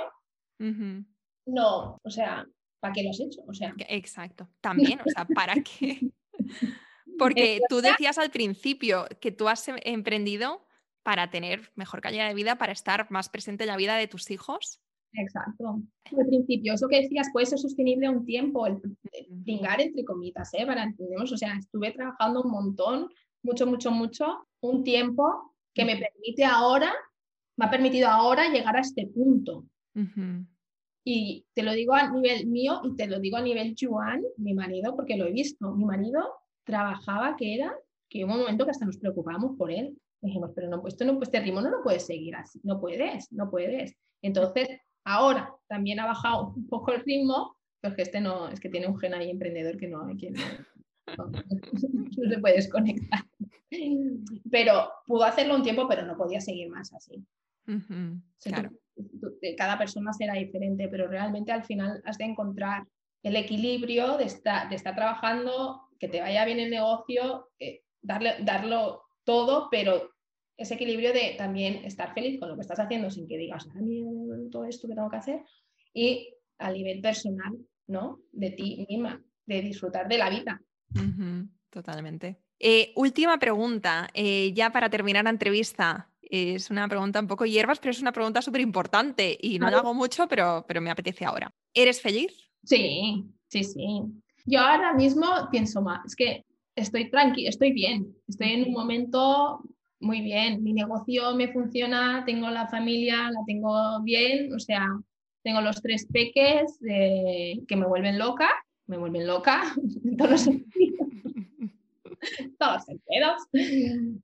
[0.60, 2.48] no, o sea,
[2.80, 3.42] ¿para qué lo has hecho?
[3.46, 3.74] O sea.
[3.90, 6.00] Exacto, también, o sea, ¿para qué?
[7.18, 10.69] Porque tú decías al principio que tú has em, emprendido
[11.04, 14.30] para tener mejor calidad de vida, para estar más presente en la vida de tus
[14.32, 14.82] hijos.
[15.14, 15.82] Exacto.
[16.18, 18.80] Al principio, eso que decías puede ser sostenible un tiempo, el
[19.30, 20.66] brincar entre comitas, ¿eh?
[20.66, 23.10] Para entendemos, o sea, estuve trabajando un montón,
[23.42, 26.94] mucho, mucho, mucho, un tiempo que me permite ahora,
[27.58, 29.66] me ha permitido ahora llegar a este punto
[31.04, 34.54] Y te lo digo a nivel mío y te lo digo a nivel Juan, mi
[34.54, 35.74] marido, porque lo he visto.
[35.74, 36.20] Mi marido
[36.64, 37.74] trabajaba que era
[38.10, 39.98] que hubo un momento que hasta nos preocupábamos por él.
[40.22, 43.50] Dijimos, pero no, esto no, este ritmo no lo puedes seguir así, no puedes, no
[43.50, 43.96] puedes.
[44.22, 44.68] Entonces,
[45.06, 48.98] ahora también ha bajado un poco el ritmo, porque este no, es que tiene un
[48.98, 51.32] gen ahí emprendedor que no hay quien no,
[52.30, 53.22] se puede desconectar.
[54.52, 57.24] Pero pudo hacerlo un tiempo, pero no podía seguir más así.
[59.58, 62.86] cada persona será diferente, pero realmente al final has de encontrar
[63.24, 68.36] el equilibrio de estar, de estar trabajando, que te vaya bien el negocio, eh, darle,
[68.42, 70.10] darlo todo, pero
[70.58, 73.80] ese equilibrio de también estar feliz con lo que estás haciendo sin que digas, a
[73.80, 74.04] mí
[74.50, 75.42] todo esto que tengo que hacer,
[75.94, 77.56] y a nivel personal,
[77.86, 78.22] ¿no?
[78.32, 80.60] De ti misma, de disfrutar de la vida.
[81.70, 82.40] totalmente.
[82.58, 86.10] Eh, última pregunta, eh, ya para terminar la entrevista.
[86.24, 89.78] Es una pregunta un poco hierbas, pero es una pregunta súper importante y no la
[89.78, 91.54] hago mucho, pero, pero me apetece ahora.
[91.72, 92.50] ¿Eres feliz?
[92.64, 94.02] Sí, sí, sí.
[94.46, 96.44] Yo ahora mismo pienso más, es que
[96.80, 99.62] estoy tranquila, estoy bien, estoy en un momento
[100.00, 104.88] muy bien, mi negocio me funciona, tengo la familia, la tengo bien, o sea,
[105.44, 108.50] tengo los tres peques que me vuelven loca,
[108.88, 109.74] me vuelven loca
[110.04, 111.08] en todos los sentidos,
[112.58, 113.42] todos sentidos,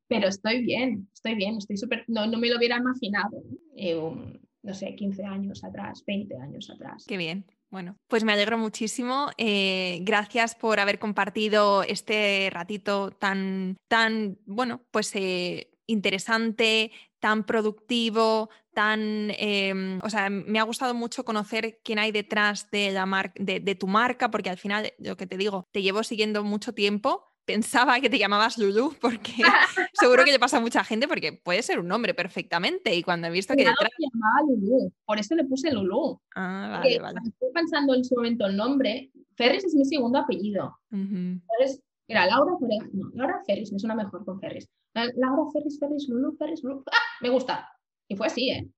[0.07, 3.43] pero estoy bien, estoy bien, estoy súper, no, no, me lo hubiera imaginado,
[3.75, 3.99] eh,
[4.63, 7.05] no sé, 15 años atrás, 20 años atrás.
[7.07, 7.45] Qué bien.
[7.75, 9.31] Bueno, pues me alegro muchísimo.
[9.37, 18.49] Eh, gracias por haber compartido este ratito tan, tan, bueno, pues eh, interesante, tan productivo,
[18.73, 23.75] tan, em, o sea, me ha gustado mucho conocer quién hay detrás de, la de,
[23.75, 27.99] tu marca, porque al final, lo que te digo, te llevo siguiendo mucho tiempo pensaba
[27.99, 29.33] que te llamabas Lulu porque
[29.93, 33.27] seguro que le pasa a mucha gente porque puede ser un nombre perfectamente y cuando
[33.27, 33.89] he visto que detrás...
[33.99, 36.19] me llamaba Lulu, por eso le puse Lulu.
[36.35, 37.19] Ah, vale, vale.
[37.25, 40.77] Estoy pensando en su momento el nombre, Ferris es mi segundo apellido.
[40.91, 44.69] Entonces, era Laura Ferris, no, Laura Ferris, me suena mejor con Ferris.
[44.93, 46.83] Laura Ferris, Ferris, Lulu, Ferris, Lulu.
[46.91, 46.95] ¡Ah!
[47.21, 47.69] Me gusta.
[48.07, 48.69] Y fue así, ¿eh?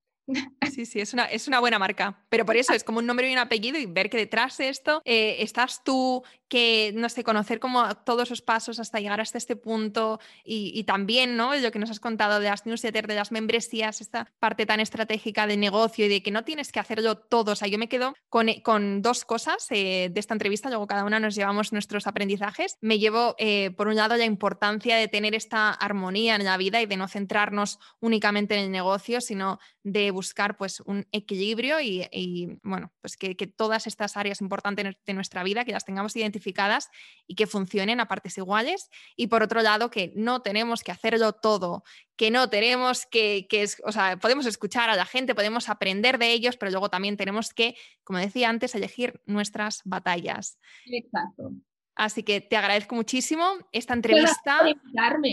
[0.72, 2.24] Sí, sí, es una, es una buena marca.
[2.30, 4.70] Pero por eso es como un nombre y un apellido y ver que detrás de
[4.70, 9.38] esto eh, estás tú, que, no sé, conocer como todos esos pasos hasta llegar hasta
[9.38, 11.56] este punto y, también, ¿no?
[11.56, 15.48] Lo que nos has contado de las newsletters, de las membresías, esta parte tan estratégica
[15.48, 17.54] de negocio y de que no tienes que hacerlo todo.
[17.54, 20.88] O sea, yo me quedo con, eh, con dos cosas eh, de esta entrevista, luego
[20.88, 22.78] cada una nos llevamos nuestros aprendizajes.
[22.82, 23.36] Me llevo,
[23.76, 27.08] por un lado, la importancia de tener esta armonía en la vida y de no
[27.08, 33.36] centrarnos únicamente en el negocio, sino de buscar pues un equilibrio y, bueno, pues que,
[33.56, 36.90] todas estas áreas importantes de nuestra vida, que las tengamos identificadas
[37.28, 38.90] y que funcionen a partes iguales.
[39.16, 41.84] Y por otro lado, que no tenemos que hacerlo todo,
[42.16, 46.32] que no tenemos que, que o sea, podemos escuchar a la gente, podemos aprender de
[46.32, 50.58] ellos, pero luego también tenemos que, como decía antes, elegir nuestras batallas.
[50.86, 51.52] Exacto.
[51.98, 54.60] Así que te agradezco muchísimo esta entrevista.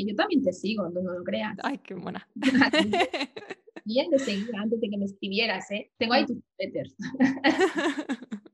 [0.07, 1.57] Yo también te sigo, no lo creas.
[1.63, 2.27] Ay, qué buena.
[3.85, 5.93] bien de seguir antes de que me escribieras, ¿eh?
[5.99, 6.95] Tengo ahí tus letters.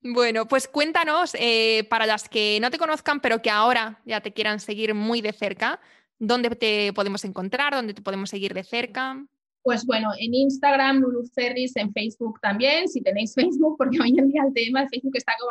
[0.00, 4.32] Bueno, pues cuéntanos, eh, para las que no te conozcan, pero que ahora ya te
[4.32, 5.80] quieran seguir muy de cerca,
[6.20, 7.74] ¿dónde te podemos encontrar?
[7.74, 9.26] ¿Dónde te podemos seguir de cerca?
[9.62, 14.28] Pues bueno, en Instagram, Lulu Ferris, en Facebook también, si tenéis Facebook, porque hoy en
[14.28, 15.50] día el tema de Facebook está como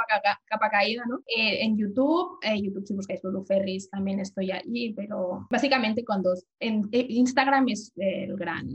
[0.49, 1.18] capa, caída, ¿no?
[1.36, 6.34] Eh, en YouTube, eh, YouTube si buscáis Lulu Ferris también estoy allí, pero básicamente cuando
[6.60, 8.68] en, eh, Instagram es el gran,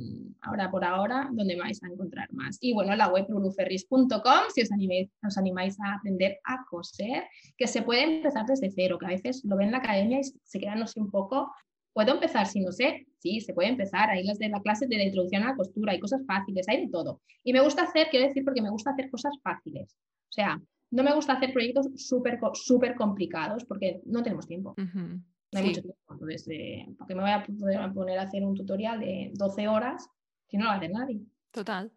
[0.43, 2.59] ahora por ahora, donde vais a encontrar más.
[2.61, 7.25] Y bueno, la web luluferris.com, si os animáis, os animáis a aprender a coser,
[7.57, 10.25] que se puede empezar desde cero, que a veces lo ven en la academia y
[10.25, 11.53] se quedan sé, un poco
[11.93, 13.07] ¿Puedo empezar si no sé?
[13.19, 14.11] Sí, se puede empezar.
[14.11, 16.87] Hay las de la clase de la introducción a la costura, hay cosas fáciles, hay
[16.87, 17.21] de todo.
[17.45, 19.97] Y me gusta hacer, quiero decir, porque me gusta hacer cosas fáciles.
[20.29, 24.75] O sea, no me gusta hacer proyectos súper súper complicados porque no tenemos tiempo.
[24.77, 25.99] No hay mucho tiempo.
[26.11, 27.31] Entonces, eh, ¿por qué me voy
[27.75, 30.09] a poner a hacer un tutorial de 12 horas
[30.49, 31.21] si no lo va a hacer nadie?
[31.53, 31.93] Total,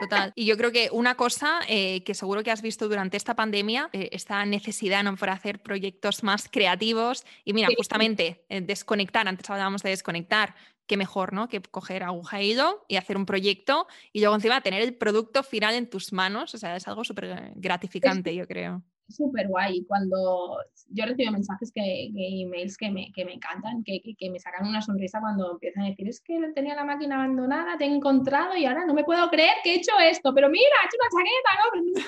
[0.00, 0.32] total.
[0.36, 3.90] Y yo creo que una cosa eh, que seguro que has visto durante esta pandemia,
[3.92, 5.16] eh, esta necesidad ¿no?
[5.16, 10.54] por hacer proyectos más creativos y mira, justamente eh, desconectar, antes hablábamos de desconectar,
[10.86, 11.48] qué mejor, ¿no?
[11.48, 15.42] Que coger aguja y hilo y hacer un proyecto y luego encima tener el producto
[15.42, 19.84] final en tus manos, o sea, es algo súper gratificante, yo creo súper guay.
[19.84, 20.58] Cuando
[20.88, 24.82] yo recibo mensajes, que, emails que me, que me encantan, que, que, me sacan una
[24.82, 28.66] sonrisa cuando empiezan a decir, es que tenía la máquina abandonada, te he encontrado y
[28.66, 32.04] ahora no me puedo creer que he hecho esto, pero mira, he hecho una chaqueta,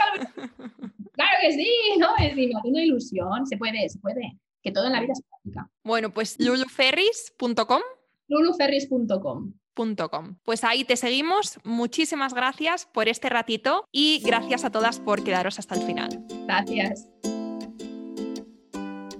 [0.76, 1.05] ¿no?
[1.12, 2.09] claro que sí, ¿no?
[2.18, 5.70] Es decir, me ilusión, se puede, se puede, que todo en la vida es práctica.
[5.82, 7.82] Bueno, pues luluferris.com.
[8.28, 9.55] luluferris.com.
[10.45, 11.59] Pues ahí te seguimos.
[11.64, 16.25] Muchísimas gracias por este ratito y gracias a todas por quedaros hasta el final.
[16.47, 17.09] Gracias.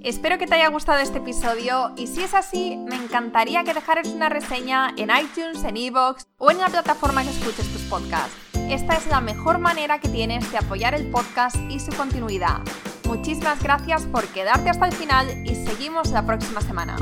[0.05, 4.09] Espero que te haya gustado este episodio y si es así, me encantaría que dejaras
[4.09, 8.37] una reseña en iTunes, en Evox o en la plataforma que escuches tus podcasts.
[8.69, 12.61] Esta es la mejor manera que tienes de apoyar el podcast y su continuidad.
[13.07, 16.97] Muchísimas gracias por quedarte hasta el final y seguimos la próxima semana.